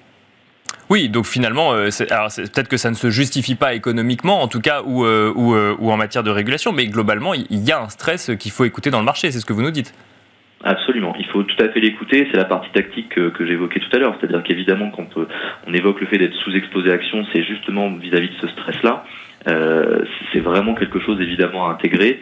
Oui, 0.88 1.08
donc 1.08 1.26
finalement, 1.26 1.72
euh, 1.72 1.88
peut-être 1.88 2.68
que 2.68 2.76
ça 2.76 2.90
ne 2.90 2.94
se 2.94 3.10
justifie 3.10 3.54
pas 3.56 3.74
économiquement, 3.74 4.42
en 4.42 4.48
tout 4.48 4.60
cas, 4.60 4.82
ou, 4.84 5.04
euh, 5.04 5.74
en 5.80 5.96
matière 5.96 6.22
de 6.22 6.30
régulation, 6.30 6.72
mais 6.72 6.86
globalement, 6.86 7.34
il 7.34 7.64
y 7.64 7.72
a 7.72 7.80
un 7.80 7.88
stress 7.88 8.30
qu'il 8.38 8.52
faut 8.52 8.64
écouter 8.64 8.90
dans 8.90 9.00
le 9.00 9.04
marché, 9.04 9.30
c'est 9.30 9.40
ce 9.40 9.46
que 9.46 9.52
vous 9.52 9.62
nous 9.62 9.72
dites. 9.72 9.94
Absolument, 10.68 11.14
il 11.16 11.26
faut 11.26 11.44
tout 11.44 11.62
à 11.62 11.68
fait 11.68 11.78
l'écouter. 11.78 12.26
C'est 12.28 12.36
la 12.36 12.44
partie 12.44 12.70
tactique 12.70 13.08
que, 13.10 13.46
j'évoquais 13.46 13.78
tout 13.78 13.96
à 13.96 14.00
l'heure, 14.00 14.16
c'est-à-dire 14.18 14.42
qu'évidemment, 14.42 14.90
quand 14.90 15.08
on 15.64 15.72
évoque 15.72 16.00
le 16.00 16.08
fait 16.08 16.18
d'être 16.18 16.34
sous-exposé 16.34 16.90
à 16.90 16.94
action, 16.94 17.24
c'est 17.32 17.44
justement 17.44 17.88
vis-à-vis 17.92 18.30
de 18.30 18.34
ce 18.40 18.48
stress-là. 18.48 19.04
Euh, 19.46 20.00
c'est 20.32 20.40
vraiment 20.40 20.74
quelque 20.74 20.98
chose 20.98 21.20
évidemment 21.20 21.68
à 21.68 21.72
intégrer. 21.72 22.20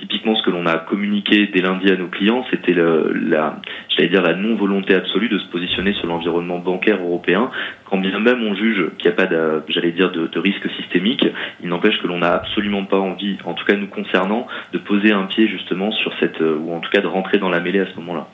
Typiquement, 0.00 0.34
ce 0.34 0.42
que 0.42 0.50
l'on 0.50 0.64
a 0.64 0.78
communiqué 0.78 1.46
dès 1.52 1.60
lundi 1.60 1.90
à 1.90 1.96
nos 1.96 2.06
clients, 2.06 2.44
c'était 2.50 2.72
la, 2.72 3.60
j'allais 3.90 4.08
dire 4.08 4.22
la 4.22 4.34
non 4.34 4.56
volonté 4.56 4.94
absolue 4.94 5.28
de 5.28 5.38
se 5.38 5.46
positionner 5.48 5.92
sur 5.92 6.06
l'environnement 6.06 6.58
bancaire 6.58 7.02
européen. 7.02 7.50
Quand 7.84 7.98
bien 7.98 8.18
même 8.18 8.42
on 8.42 8.54
juge 8.54 8.90
qu'il 8.96 9.10
n'y 9.10 9.18
a 9.18 9.26
pas, 9.26 9.62
j'allais 9.68 9.92
dire, 9.92 10.10
de, 10.10 10.26
de, 10.26 10.38
risque 10.38 10.68
systémique, 10.78 11.26
il 11.62 11.68
n'empêche 11.68 12.00
que 12.00 12.06
l'on 12.06 12.18
n'a 12.18 12.32
absolument 12.32 12.84
pas 12.84 12.98
envie, 12.98 13.36
en 13.44 13.52
tout 13.52 13.66
cas 13.66 13.76
nous 13.76 13.88
concernant, 13.88 14.46
de 14.72 14.78
poser 14.78 15.12
un 15.12 15.24
pied 15.24 15.48
justement 15.48 15.92
sur 15.92 16.14
cette, 16.18 16.40
ou 16.40 16.72
en 16.72 16.80
tout 16.80 16.90
cas 16.90 17.02
de 17.02 17.06
rentrer 17.06 17.36
dans 17.36 17.50
la 17.50 17.60
mêlée 17.60 17.80
à 17.80 17.86
ce 17.86 17.96
moment-là. 17.96 18.26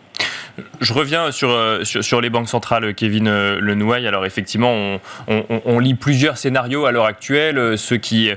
Je 0.80 0.92
reviens 0.92 1.30
sur, 1.32 1.50
euh, 1.50 1.84
sur, 1.84 2.20
les 2.20 2.30
banques 2.30 2.48
centrales, 2.48 2.94
Kevin 2.94 3.28
euh, 3.28 3.60
Lenouaille. 3.60 4.06
Alors 4.06 4.24
effectivement, 4.24 4.98
on, 5.28 5.78
lit 5.78 5.94
plusieurs 5.94 6.38
scénarios 6.38 6.86
à 6.86 6.92
l'heure 6.92 7.04
actuelle. 7.04 7.58
Euh, 7.58 7.76
ceux 7.76 7.96
qui 7.96 8.30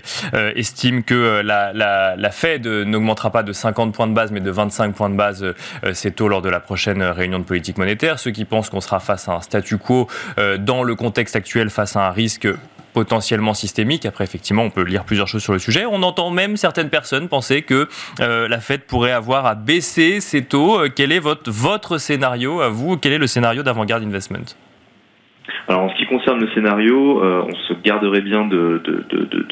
estiment 0.55 1.01
que 1.01 1.41
la, 1.41 2.31
Fed 2.31 2.67
n'augmentera 2.67 3.31
pas 3.31 3.43
de 3.43 3.53
50 3.53 3.93
points 3.93 4.07
de 4.07 4.13
base, 4.13 4.31
mais 4.31 4.39
de 4.39 4.51
25 4.51 4.93
points 4.93 5.09
de 5.09 5.15
base 5.15 5.45
ses 5.93 6.11
taux 6.11 6.27
lors 6.27 6.41
de 6.41 6.49
la 6.49 6.59
prochaine 6.59 7.01
réunion 7.03 7.39
de 7.39 7.43
politique 7.43 7.77
monétaire. 7.77 8.19
Ceux 8.19 8.31
qui 8.31 8.45
pensent 8.45 8.69
qu'on 8.69 8.81
sera 8.81 8.99
face 8.99 9.27
à 9.27 9.33
un 9.33 9.41
statu 9.41 9.77
quo 9.77 10.07
dans 10.59 10.83
le 10.83 10.95
contexte 10.95 11.35
actuel, 11.35 11.69
face 11.69 11.95
à 11.95 12.07
un 12.07 12.11
risque 12.11 12.47
potentiellement 12.93 13.53
systémique. 13.53 14.05
Après, 14.05 14.23
effectivement, 14.23 14.63
on 14.63 14.69
peut 14.69 14.83
lire 14.83 15.03
plusieurs 15.05 15.27
choses 15.27 15.43
sur 15.43 15.53
le 15.53 15.59
sujet. 15.59 15.85
On 15.85 16.03
entend 16.03 16.29
même 16.31 16.57
certaines 16.57 16.89
personnes 16.89 17.29
penser 17.29 17.61
que 17.61 17.87
euh, 18.19 18.47
la 18.47 18.59
Fed 18.59 18.81
pourrait 18.81 19.11
avoir 19.11 19.45
à 19.45 19.55
baisser 19.55 20.19
ses 20.19 20.45
taux. 20.45 20.79
Euh, 20.79 20.89
quel 20.93 21.11
est 21.11 21.19
votre, 21.19 21.97
scénario 21.97 22.61
à 22.61 22.69
vous? 22.69 22.97
Quel 22.97 23.13
est 23.13 23.17
le 23.17 23.27
scénario 23.27 23.63
d'Avant-Garde 23.63 24.03
Investment? 24.03 24.55
Alors 25.67 25.83
en 25.83 25.89
ce 25.89 25.95
qui 25.95 26.07
concerne 26.07 26.39
le 26.39 26.49
scénario, 26.53 27.23
euh, 27.23 27.43
on 27.47 27.55
se 27.55 27.73
garderait 27.83 28.21
bien 28.21 28.45
de, 28.45 28.81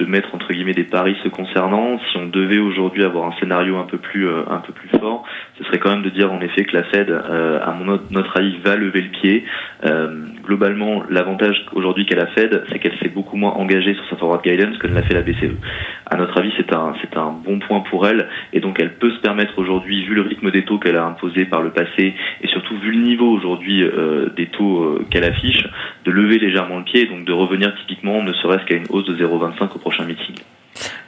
mettre 0.08 0.34
entre 0.34 0.52
guillemets 0.52 0.73
des 0.73 0.84
paris 0.84 1.15
se 1.23 1.30
concernant. 1.30 2.00
Si 2.12 2.17
on 2.17 2.28
devait 2.28 2.58
aujourd'hui 2.58 3.04
avoir 3.04 3.26
un 3.26 3.34
scénario 3.39 3.78
un 3.78 3.84
peu 3.84 3.97
plus 3.97 4.28
fort, 5.00 5.23
ce 5.57 5.63
serait 5.65 5.79
quand 5.79 5.91
même 5.91 6.03
de 6.03 6.09
dire 6.09 6.31
en 6.31 6.39
effet 6.41 6.63
que 6.65 6.75
la 6.75 6.83
Fed, 6.83 7.09
euh, 7.09 7.59
à 7.63 7.71
mon, 7.71 7.99
notre 8.11 8.37
avis, 8.37 8.57
va 8.63 8.75
lever 8.75 9.01
le 9.01 9.09
pied. 9.09 9.45
globalement, 10.45 11.03
l'avantage 11.09 11.65
aujourd'hui 11.73 12.05
qu'a 12.05 12.15
la 12.15 12.27
Fed, 12.27 12.63
c'est 12.69 12.79
qu'elle 12.79 12.97
s'est 12.99 13.09
beaucoup 13.09 13.35
moins 13.37 13.51
engagée 13.51 13.93
sur 13.93 14.07
sa 14.09 14.15
forward 14.15 14.43
guidance 14.43 14.77
que 14.77 14.87
ne 14.87 14.93
l'a 14.93 15.03
fait 15.03 15.13
la 15.13 15.21
BCE. 15.21 15.55
À 16.05 16.15
notre 16.15 16.37
avis, 16.37 16.53
c'est 16.57 16.73
un 16.73 16.93
c'est 17.01 17.17
un 17.17 17.31
bon 17.31 17.59
point 17.59 17.81
pour 17.81 18.07
elle 18.07 18.27
et 18.53 18.59
donc 18.59 18.79
elle 18.79 18.93
peut 18.93 19.11
se 19.11 19.19
permettre 19.19 19.57
aujourd'hui, 19.59 20.03
vu 20.05 20.15
le 20.15 20.21
rythme 20.21 20.51
des 20.51 20.63
taux 20.63 20.77
qu'elle 20.77 20.95
a 20.95 21.05
imposé 21.05 21.45
par 21.45 21.61
le 21.61 21.71
passé 21.71 22.15
et 22.41 22.47
surtout 22.47 22.77
vu 22.77 22.91
le 22.91 23.01
niveau 23.01 23.29
aujourd'hui 23.29 23.83
des 24.35 24.47
taux 24.47 24.99
qu'elle 25.09 25.25
affiche, 25.25 25.67
de 26.05 26.11
lever 26.11 26.39
légèrement 26.39 26.77
le 26.77 26.83
pied 26.83 27.01
et 27.01 27.05
donc 27.07 27.25
de 27.25 27.33
revenir 27.33 27.73
typiquement 27.75 28.23
ne 28.23 28.33
serait-ce 28.33 28.65
qu'à 28.65 28.75
une 28.75 28.87
hausse 28.89 29.05
de 29.05 29.15
0,25 29.15 29.75
au 29.75 29.79
prochain 29.79 30.05
meeting. 30.05 30.35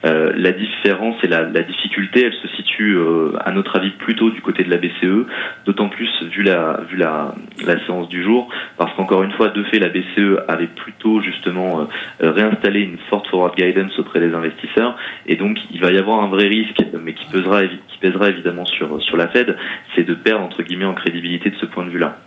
Euh, 0.05 0.31
la 0.35 0.51
différence 0.51 1.15
et 1.23 1.27
la, 1.27 1.43
la, 1.43 1.62
difficulté, 1.62 2.25
elle 2.25 2.33
se 2.33 2.47
situe 2.55 2.95
euh, 2.95 3.33
à 3.43 3.51
notre 3.51 3.75
avis 3.75 3.91
plutôt 3.91 4.29
du 4.29 4.41
côté 4.41 4.63
de 4.63 4.69
la 4.69 4.77
BCE, 4.77 5.27
d'autant 5.65 5.89
plus 5.89 6.09
vu 6.31 6.43
la 6.43 6.81
vu 6.89 6.95
la, 6.95 7.35
la 7.65 7.85
séance 7.85 8.07
du 8.07 8.23
jour, 8.23 8.49
parce 8.77 8.93
qu'encore 8.95 9.23
une 9.23 9.31
fois, 9.33 9.49
de 9.49 9.63
fait, 9.63 9.79
la 9.79 9.89
BCE 9.89 10.39
avait 10.47 10.67
plutôt 10.67 11.21
justement 11.21 11.88
euh, 12.21 12.31
réinstallé 12.31 12.81
une 12.81 12.97
forte 13.09 13.27
forward 13.27 13.55
guidance 13.55 13.97
auprès 13.99 14.19
des 14.21 14.33
investisseurs, 14.33 14.95
et 15.25 15.35
donc 15.35 15.57
il 15.71 15.81
va 15.81 15.91
y 15.91 15.97
avoir 15.97 16.23
un 16.23 16.29
vrai 16.29 16.47
risque, 16.47 16.81
mais 17.03 17.13
qui 17.13 17.25
pèsera 17.29 17.63
qui 17.63 17.97
pèsera 17.99 18.29
évidemment 18.29 18.65
sur 18.65 19.01
sur 19.01 19.17
la 19.17 19.27
Fed, 19.27 19.57
c'est 19.95 20.03
de 20.03 20.13
perdre 20.13 20.45
entre 20.45 20.63
guillemets 20.63 20.85
en 20.85 20.93
crédibilité 20.93 21.49
de 21.49 21.55
ce 21.57 21.65
point 21.65 21.85
de 21.85 21.89
vue-là. 21.89 22.17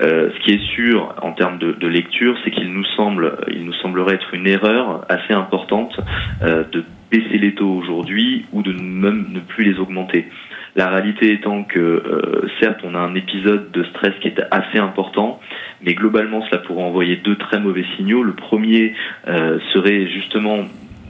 Euh, 0.00 0.30
ce 0.32 0.44
qui 0.44 0.52
est 0.52 0.74
sûr 0.74 1.14
en 1.22 1.32
termes 1.32 1.58
de, 1.58 1.72
de 1.72 1.88
lecture, 1.88 2.36
c'est 2.44 2.50
qu'il 2.50 2.72
nous 2.72 2.84
semble, 2.96 3.38
il 3.48 3.64
nous 3.64 3.72
semblerait 3.74 4.14
être 4.14 4.32
une 4.32 4.46
erreur 4.46 5.04
assez 5.08 5.34
importante 5.34 5.98
euh, 6.42 6.62
de 6.70 6.84
baisser 7.10 7.38
les 7.38 7.54
taux 7.54 7.70
aujourd'hui 7.70 8.46
ou 8.52 8.62
de 8.62 8.72
même 8.72 9.26
ne 9.30 9.40
plus 9.40 9.64
les 9.64 9.78
augmenter. 9.78 10.28
La 10.76 10.88
réalité 10.88 11.32
étant 11.32 11.64
que, 11.64 11.78
euh, 11.78 12.48
certes, 12.60 12.80
on 12.84 12.94
a 12.94 12.98
un 12.98 13.14
épisode 13.14 13.70
de 13.72 13.84
stress 13.84 14.14
qui 14.20 14.28
est 14.28 14.40
assez 14.50 14.78
important, 14.78 15.40
mais 15.82 15.94
globalement, 15.94 16.42
cela 16.46 16.58
pourrait 16.58 16.84
envoyer 16.84 17.16
deux 17.16 17.36
très 17.36 17.58
mauvais 17.58 17.84
signaux. 17.96 18.22
Le 18.22 18.34
premier 18.34 18.94
euh, 19.26 19.58
serait 19.72 20.06
justement, 20.08 20.58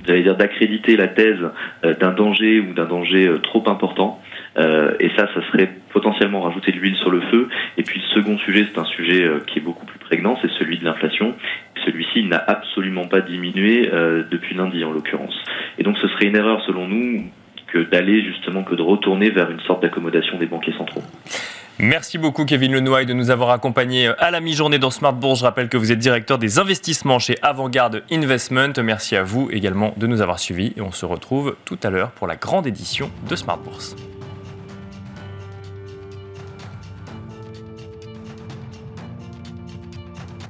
j'allais 0.07 0.23
dire, 0.23 0.37
d'accréditer 0.37 0.97
la 0.97 1.09
thèse 1.09 1.41
euh, 1.85 1.95
d'un 1.95 2.13
danger 2.13 2.61
ou 2.61 2.73
d'un 2.73 2.87
danger 2.87 3.31
trop 3.43 3.69
important. 3.69 4.21
Euh, 4.59 4.95
et 4.99 5.11
ça, 5.11 5.29
ça 5.35 5.47
serait 5.53 5.71
potentiellement 5.91 6.41
rajouter 6.41 6.73
de 6.73 6.79
l'huile 6.79 6.97
sur 6.97 7.11
le 7.11 7.21
feu. 7.21 7.49
Et 7.77 7.83
puis 7.83 8.01
le 8.01 8.21
second 8.21 8.39
sujet, 8.39 8.67
c'est 8.71 8.79
un 8.79 8.85
sujet 8.85 9.23
euh, 9.23 9.41
qui 9.47 9.59
est 9.59 9.63
beaucoup 9.63 9.87
plus 9.87 9.98
c'est 10.42 10.51
celui 10.59 10.79
de 10.79 10.85
l'inflation. 10.85 11.35
Celui-ci 11.85 12.25
n'a 12.25 12.42
absolument 12.47 13.07
pas 13.07 13.21
diminué 13.21 13.90
euh, 13.92 14.25
depuis 14.31 14.55
lundi 14.55 14.85
en 14.85 14.92
l'occurrence. 14.92 15.35
Et 15.79 15.83
donc 15.83 15.97
ce 15.99 16.09
serait 16.09 16.27
une 16.27 16.37
erreur 16.37 16.62
selon 16.66 16.87
nous 16.87 17.25
que 17.66 17.79
d'aller 17.79 18.23
justement 18.25 18.62
que 18.62 18.75
de 18.75 18.83
retourner 18.83 19.31
vers 19.31 19.51
une 19.51 19.61
sorte 19.61 19.83
d'accommodation 19.83 20.38
des 20.38 20.47
banquiers 20.47 20.73
centraux. 20.73 21.03
Merci 21.81 22.18
beaucoup 22.18 22.44
Kevin 22.44 22.73
Lenoy 22.73 23.05
de 23.05 23.12
nous 23.12 23.31
avoir 23.31 23.51
accompagnés 23.51 24.09
à 24.18 24.33
la 24.33 24.40
mi-journée 24.40 24.81
dans 24.81 24.90
Smart 24.90 25.12
Bourse. 25.12 25.40
Je 25.40 25.44
rappelle 25.44 25.68
que 25.68 25.77
vous 25.77 25.92
êtes 25.92 25.99
directeur 25.99 26.38
des 26.38 26.59
investissements 26.59 27.21
chez 27.21 27.37
Avantgarde 27.42 28.03
Investment. 28.11 28.73
Merci 28.83 29.14
à 29.14 29.23
vous 29.23 29.49
également 29.53 29.94
de 29.97 30.09
nous 30.09 30.21
avoir 30.21 30.40
suivis 30.40 30.73
et 30.77 30.81
on 30.81 30.90
se 30.90 31.07
retrouve 31.07 31.57
tout 31.64 31.79
à 31.85 31.90
l'heure 31.90 32.11
pour 32.11 32.27
la 32.27 32.35
grande 32.35 32.66
édition 32.66 33.11
de 33.31 33.37
Smart 33.37 33.59
Bourse. 33.59 33.94